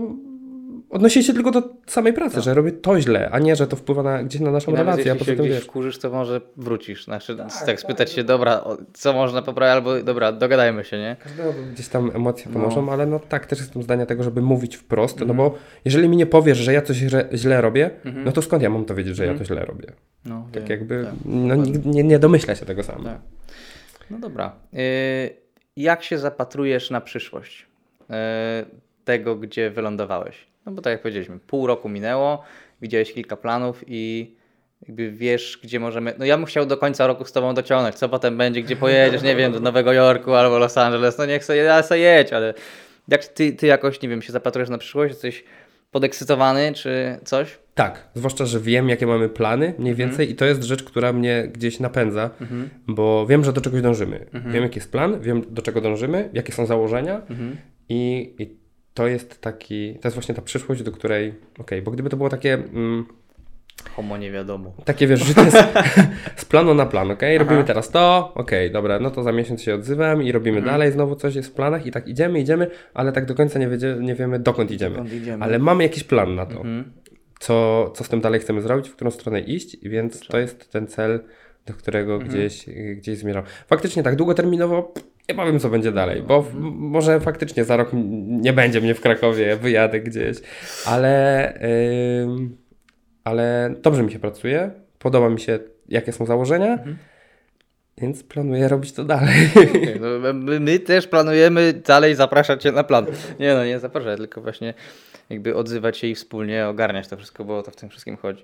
odnosi 0.89 1.23
się 1.23 1.33
tylko 1.33 1.51
do 1.51 1.63
samej 1.87 2.13
pracy, 2.13 2.35
tak. 2.35 2.43
że 2.43 2.53
robię 2.53 2.71
to 2.71 3.01
źle, 3.01 3.29
a 3.31 3.39
nie, 3.39 3.55
że 3.55 3.67
to 3.67 3.75
wpływa 3.75 4.03
na, 4.03 4.23
gdzieś 4.23 4.41
na 4.41 4.51
naszą 4.51 4.71
I 4.71 4.75
relację. 4.75 4.97
Jeśli 4.97 5.11
a 5.11 5.15
poza 5.15 5.35
tym 5.35 5.45
wiesz. 5.45 5.65
kurzysz, 5.65 5.97
to 5.97 6.09
może 6.09 6.41
wrócisz. 6.57 7.03
Znaczy, 7.03 7.35
tak, 7.37 7.53
tak, 7.53 7.65
tak 7.65 7.79
spytać 7.79 8.11
się, 8.11 8.23
dobra, 8.23 8.63
co 8.93 9.13
można 9.13 9.41
poprawić, 9.41 9.73
albo 9.73 10.03
dobra, 10.03 10.31
dogadajmy 10.31 10.83
się, 10.83 10.97
nie? 10.97 11.15
Każdego 11.23 11.53
gdzieś 11.73 11.87
tam 11.87 12.11
emocje 12.15 12.51
pomożą, 12.51 12.85
no. 12.85 12.91
ale 12.91 13.05
no 13.05 13.19
tak, 13.19 13.45
też 13.45 13.59
jestem 13.59 13.83
zdania 13.83 14.05
tego, 14.05 14.23
żeby 14.23 14.41
mówić 14.41 14.75
wprost, 14.75 15.19
no 15.19 15.33
bo 15.33 15.55
jeżeli 15.85 16.09
mi 16.09 16.17
nie 16.17 16.25
powiesz, 16.25 16.57
że 16.57 16.73
ja 16.73 16.81
coś 16.81 16.97
źle 17.33 17.61
robię, 17.61 17.91
no 18.05 18.31
to 18.31 18.41
skąd 18.41 18.63
ja 18.63 18.69
mam 18.69 18.85
to 18.85 18.95
wiedzieć, 18.95 19.15
że 19.15 19.25
ja 19.25 19.37
to 19.37 19.45
źle 19.45 19.65
robię? 19.65 19.87
No, 20.25 20.47
tak 20.51 20.63
wiem, 20.63 20.71
jakby, 20.71 21.05
no 21.25 21.55
nie, 21.85 22.03
nie 22.03 22.19
domyślę 22.19 22.55
się 22.55 22.65
tego 22.65 22.83
sam. 22.83 23.07
No 24.09 24.19
dobra. 24.19 24.55
Yy, 24.73 24.79
jak 25.75 26.03
się 26.03 26.17
zapatrujesz 26.17 26.89
na 26.89 27.01
przyszłość? 27.01 27.65
Yy, 28.09 28.15
tego, 29.05 29.35
gdzie 29.35 29.69
wylądowałeś? 29.69 30.47
No 30.65 30.71
bo 30.71 30.81
tak 30.81 30.91
jak 30.91 31.01
powiedzieliśmy, 31.01 31.39
pół 31.39 31.67
roku 31.67 31.89
minęło, 31.89 32.43
widziałeś 32.81 33.13
kilka 33.13 33.37
planów 33.37 33.83
i 33.87 34.35
jakby 34.87 35.11
wiesz, 35.11 35.59
gdzie 35.63 35.79
możemy. 35.79 36.13
No 36.17 36.25
ja 36.25 36.37
bym 36.37 36.45
chciał 36.45 36.65
do 36.65 36.77
końca 36.77 37.07
roku 37.07 37.25
z 37.25 37.31
tobą 37.31 37.53
dociągnąć. 37.53 37.95
Co 37.95 38.09
potem 38.09 38.37
będzie, 38.37 38.61
gdzie 38.61 38.75
pojedziesz, 38.75 39.21
nie 39.21 39.35
wiem, 39.35 39.51
do 39.51 39.59
Nowego 39.59 39.93
Jorku 39.93 40.33
albo 40.33 40.59
Los 40.59 40.77
Angeles. 40.77 41.17
No 41.17 41.25
niech 41.25 41.45
sobie, 41.45 41.59
ja 41.59 41.83
sobie 41.83 42.01
jedź, 42.01 42.33
ale 42.33 42.53
jak 43.07 43.25
ty, 43.25 43.53
ty 43.53 43.67
jakoś, 43.67 44.01
nie 44.01 44.09
wiem, 44.09 44.21
się 44.21 44.33
zapatrujesz 44.33 44.69
na 44.69 44.77
przyszłość, 44.77 45.13
jesteś 45.13 45.43
podekscytowany 45.91 46.73
czy 46.73 47.17
coś? 47.23 47.57
Tak, 47.73 48.07
zwłaszcza, 48.13 48.45
że 48.45 48.59
wiem, 48.59 48.89
jakie 48.89 49.07
mamy 49.07 49.29
plany 49.29 49.73
mniej 49.77 49.91
mhm. 49.91 49.95
więcej 49.95 50.31
i 50.31 50.35
to 50.35 50.45
jest 50.45 50.63
rzecz, 50.63 50.83
która 50.83 51.13
mnie 51.13 51.47
gdzieś 51.53 51.79
napędza, 51.79 52.29
mhm. 52.41 52.69
bo 52.87 53.27
wiem, 53.27 53.43
że 53.43 53.53
do 53.53 53.61
czegoś 53.61 53.81
dążymy. 53.81 54.25
Mhm. 54.33 54.53
Wiem, 54.53 54.63
jaki 54.63 54.79
jest 54.79 54.91
plan, 54.91 55.21
wiem, 55.21 55.43
do 55.49 55.61
czego 55.61 55.81
dążymy, 55.81 56.29
jakie 56.33 56.53
są 56.53 56.65
założenia 56.65 57.21
i, 57.89 58.33
i 58.39 58.64
to 58.95 59.07
jest 59.07 59.41
taki, 59.41 59.93
to 59.93 60.07
jest 60.07 60.15
właśnie 60.15 60.35
ta 60.35 60.41
przyszłość, 60.41 60.83
do 60.83 60.91
której, 60.91 61.29
okej, 61.29 61.39
okay, 61.59 61.81
bo 61.81 61.91
gdyby 61.91 62.09
to 62.09 62.17
było 62.17 62.29
takie, 62.29 62.53
mm, 62.53 63.05
Homo 63.95 64.17
nie 64.17 64.31
wiadomo. 64.31 64.73
Takie 64.85 65.07
wiesz, 65.07 65.25
życie 65.25 65.51
z, 65.51 65.55
z 66.41 66.45
planu 66.45 66.73
na 66.73 66.85
plan, 66.85 67.11
ok? 67.11 67.21
Robimy 67.37 67.63
teraz 67.63 67.89
to, 67.89 68.31
ok, 68.35 68.51
dobra, 68.73 68.99
no 68.99 69.11
to 69.11 69.23
za 69.23 69.31
miesiąc 69.31 69.61
się 69.61 69.75
odzywam 69.75 70.23
i 70.23 70.31
robimy 70.31 70.57
Mhm. 70.57 70.73
dalej, 70.73 70.91
znowu 70.91 71.15
coś 71.15 71.35
jest 71.35 71.49
w 71.49 71.51
planach 71.51 71.85
i 71.85 71.91
tak 71.91 72.07
idziemy, 72.07 72.39
idziemy, 72.39 72.67
ale 72.93 73.11
tak 73.11 73.25
do 73.25 73.35
końca 73.35 73.59
nie, 73.59 73.67
wiedzie, 73.67 73.97
nie 73.99 74.15
wiemy 74.15 74.39
dokąd 74.39 74.71
idziemy. 74.71 74.95
Dokąd 74.95 75.13
idziemy. 75.13 75.43
Ale 75.43 75.59
mamy 75.59 75.83
jakiś 75.83 76.03
plan 76.03 76.35
na 76.35 76.45
to, 76.45 76.55
Mhm. 76.55 76.91
co, 77.39 77.91
co 77.95 78.03
z 78.03 78.09
tym 78.09 78.21
dalej 78.21 78.39
chcemy 78.39 78.61
zrobić, 78.61 78.89
w 78.89 78.95
którą 78.95 79.11
stronę 79.11 79.39
iść, 79.39 79.77
więc 79.83 80.19
to 80.27 80.39
jest 80.39 80.71
ten 80.71 80.87
cel, 80.87 81.19
do 81.65 81.73
którego 81.73 82.13
Mhm. 82.13 82.31
gdzieś, 82.31 82.65
gdzieś 82.95 83.17
zmierzam. 83.17 83.43
Faktycznie 83.67 84.03
tak 84.03 84.15
długoterminowo 84.15 84.93
nie 85.29 85.35
powiem, 85.35 85.59
co 85.59 85.69
będzie 85.69 85.91
dalej, 85.91 86.21
bo 86.21 86.37
Mhm. 86.37 86.63
może 86.73 87.19
faktycznie 87.19 87.63
za 87.63 87.77
rok 87.77 87.89
nie 88.27 88.53
będzie 88.53 88.81
mnie 88.81 88.93
w 88.95 89.01
Krakowie, 89.01 89.55
wyjadę 89.55 89.99
gdzieś, 89.99 90.37
ale, 90.85 91.53
ym, 92.23 92.57
ale 93.23 93.73
dobrze 93.81 94.03
mi 94.03 94.11
się 94.11 94.19
pracuje, 94.19 94.71
podoba 94.99 95.29
mi 95.29 95.39
się, 95.39 95.59
jakie 95.89 96.11
są 96.11 96.25
założenia, 96.25 96.71
Mhm. 96.73 96.97
więc 97.97 98.23
planuję 98.23 98.67
robić 98.67 98.91
to 98.93 99.03
dalej. 99.03 99.35
No, 100.01 100.33
my, 100.33 100.59
my 100.59 100.79
też 100.79 101.07
planujemy 101.07 101.73
dalej 101.73 102.15
zapraszać 102.15 102.63
Cię 102.63 102.71
na 102.71 102.83
plan. 102.83 103.05
Nie 103.39 103.53
no, 103.53 103.65
nie 103.65 103.79
zapraszać, 103.79 104.17
tylko 104.17 104.41
właśnie 104.41 104.73
jakby 105.29 105.55
odzywać 105.55 105.97
się 105.97 106.07
i 106.07 106.15
wspólnie 106.15 106.67
ogarniać 106.67 107.07
to 107.07 107.17
wszystko, 107.17 107.45
bo 107.45 107.57
o 107.57 107.63
to 107.63 107.71
w 107.71 107.75
tym 107.75 107.89
wszystkim 107.89 108.17
chodzi. 108.17 108.43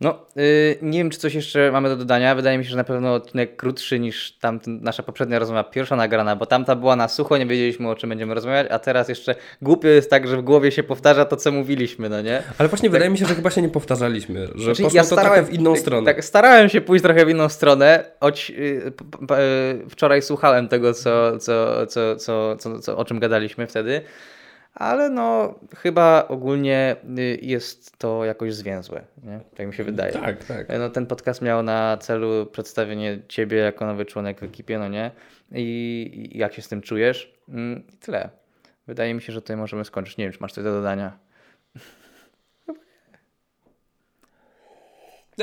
No, 0.00 0.18
yy, 0.36 0.42
nie 0.82 0.98
wiem, 0.98 1.10
czy 1.10 1.18
coś 1.18 1.34
jeszcze 1.34 1.72
mamy 1.72 1.88
do 1.88 1.96
dodania. 1.96 2.34
Wydaje 2.34 2.58
mi 2.58 2.64
się, 2.64 2.70
że 2.70 2.76
na 2.76 2.84
pewno 2.84 3.14
odcinek 3.14 3.56
krótszy 3.56 3.98
niż 4.00 4.32
tamten, 4.32 4.80
nasza 4.82 5.02
poprzednia 5.02 5.38
rozmowa, 5.38 5.64
pierwsza 5.64 5.96
nagrana, 5.96 6.36
bo 6.36 6.46
tamta 6.46 6.76
była 6.76 6.96
na 6.96 7.08
sucho, 7.08 7.36
nie 7.38 7.46
wiedzieliśmy 7.46 7.88
o 7.90 7.94
czym 7.94 8.08
będziemy 8.08 8.34
rozmawiać, 8.34 8.66
a 8.70 8.78
teraz 8.78 9.08
jeszcze 9.08 9.34
głupio 9.62 9.88
jest 9.88 10.10
tak, 10.10 10.28
że 10.28 10.36
w 10.36 10.42
głowie 10.42 10.72
się 10.72 10.82
powtarza 10.82 11.24
to, 11.24 11.36
co 11.36 11.52
mówiliśmy, 11.52 12.08
no 12.08 12.22
nie? 12.22 12.42
Ale 12.58 12.68
właśnie 12.68 12.90
wydaje 12.90 13.10
mi 13.10 13.18
się, 13.18 13.26
że 13.26 13.34
chyba 13.34 13.50
się 13.50 13.62
nie 13.62 13.68
powtarzaliśmy, 13.68 14.46
że 14.54 14.64
Znaczy, 14.64 14.82
poszło 14.82 15.02
to 15.02 15.16
trochę 15.16 15.42
w 15.42 15.52
inną 15.52 15.72
tak, 15.72 15.80
stronę. 15.80 16.14
Tak, 16.14 16.24
starałem 16.24 16.68
się 16.68 16.80
pójść 16.80 17.02
trochę 17.02 17.26
w 17.26 17.28
inną 17.30 17.48
stronę. 17.48 18.04
Choć, 18.20 18.50
y, 18.58 18.92
p- 18.96 19.26
p- 19.26 19.38
y, 19.86 19.90
wczoraj 19.90 20.22
słuchałem 20.22 20.68
tego, 20.68 20.94
co, 20.94 21.38
co, 21.38 21.86
co, 21.86 22.16
co, 22.16 22.56
co, 22.56 22.78
co, 22.80 22.96
o 22.96 23.04
czym 23.04 23.18
gadaliśmy 23.18 23.66
wtedy, 23.66 24.00
ale 24.76 25.10
no 25.10 25.54
chyba 25.76 26.24
ogólnie 26.28 26.96
y, 27.18 27.38
jest 27.42 27.98
to 27.98 28.24
jakoś 28.24 28.54
zwięzłe, 28.54 29.02
nie? 29.24 29.40
tak 29.56 29.66
mi 29.66 29.74
się 29.74 29.84
wydaje. 29.84 30.12
Tak, 30.12 30.44
tak. 30.44 30.66
No, 30.78 30.90
ten 30.90 31.06
podcast 31.06 31.42
miał 31.42 31.62
na 31.62 31.96
celu 32.00 32.46
przedstawienie 32.46 33.18
ciebie 33.28 33.58
jako 33.58 33.86
nowy 33.86 34.04
członek 34.04 34.40
w 34.40 34.42
ekipie, 34.42 34.78
no 34.78 34.88
nie? 34.88 35.10
I, 35.52 36.30
i 36.34 36.38
jak 36.38 36.54
się 36.54 36.62
z 36.62 36.68
tym 36.68 36.82
czujesz? 36.82 37.34
Mm, 37.48 37.82
I 37.94 37.96
tyle. 37.96 38.28
Wydaje 38.86 39.14
mi 39.14 39.22
się, 39.22 39.32
że 39.32 39.40
tutaj 39.42 39.56
możemy 39.56 39.84
skończyć. 39.84 40.16
Nie 40.16 40.24
wiem, 40.24 40.32
czy 40.32 40.38
masz 40.40 40.52
coś 40.52 40.64
do 40.64 40.72
dodania. 40.72 41.18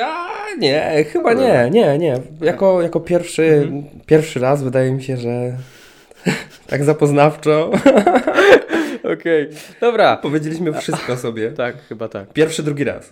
A, 0.01 0.27
nie, 0.59 1.05
chyba 1.11 1.33
nie, 1.33 1.69
nie, 1.71 1.97
nie. 1.97 2.19
Jako, 2.41 2.81
jako 2.81 2.99
pierwszy, 2.99 3.43
Mhm. 3.43 3.83
pierwszy 4.05 4.39
raz 4.39 4.63
wydaje 4.63 4.91
mi 4.91 5.03
się, 5.03 5.17
że 5.17 5.57
tak 6.69 6.83
zapoznawczo 6.83 7.71
Okej, 9.03 9.49
dobra. 9.81 10.17
powiedzieliśmy 10.17 10.73
wszystko 10.73 11.17
sobie. 11.17 11.51
Tak, 11.63 11.75
chyba 11.89 12.07
tak. 12.07 12.33
Pierwszy, 12.33 12.63
drugi 12.63 12.83
raz. 12.83 13.09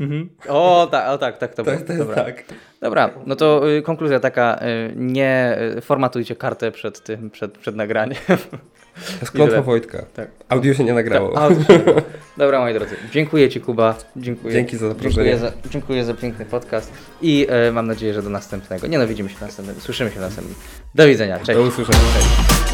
O, 0.48 0.88
tak, 0.92 1.10
o, 1.10 1.18
tak, 1.18 1.38
tak 1.38 1.56
to 1.56 1.64
to 1.64 1.72
jest 1.72 1.98
Dobra. 1.98 2.16
tak. 2.16 2.44
Dobra, 2.82 3.10
no 3.26 3.36
to 3.36 3.72
y, 3.72 3.82
konkluzja 3.82 4.20
taka, 4.20 4.60
y, 4.90 4.94
nie 4.96 5.58
y, 5.78 5.82
formatujcie 5.82 6.36
kartę 6.36 6.72
przed 6.72 7.04
tym, 7.04 7.30
przed, 7.30 7.58
przed 7.58 7.76
nagraniem. 7.76 8.18
To 8.96 9.12
jest 9.22 9.32
klątwa 9.32 9.56
tyle. 9.56 9.62
Wojtka. 9.62 10.06
Tak. 10.14 10.28
Audio 10.50 10.74
się 10.74 10.84
nie 10.84 10.94
nagrało. 10.94 11.34
Dobra, 12.38 12.60
moi 12.60 12.74
drodzy, 12.74 12.96
dziękuję 13.12 13.50
Ci 13.50 13.62
Kuba. 13.62 13.96
Dziękuję. 14.16 14.54
Dzięki 14.54 14.78
za 14.78 14.88
zaproszenie. 14.88 15.30
Dziękuję 15.30 15.38
za, 15.38 15.70
dziękuję 15.70 16.06
za 16.06 16.14
piękny 16.14 16.46
podcast 16.46 16.92
i 17.22 17.48
y, 17.70 17.72
mam 17.72 17.88
nadzieję, 17.88 18.14
że 18.14 18.24
do 18.24 18.30
następnego. 18.30 18.88
Nie 18.88 18.98
no, 18.98 19.08
widzimy 19.08 19.30
się 19.30 19.36
następnym, 19.42 19.80
słyszymy 19.80 20.12
się 20.12 20.20
następnym. 20.20 20.56
Do 20.96 21.08
widzenia, 21.08 21.40
cześć. 21.40 21.60
Do 21.60 21.62
usłyszenia. 21.62 22.00
Cześć. 22.14 22.71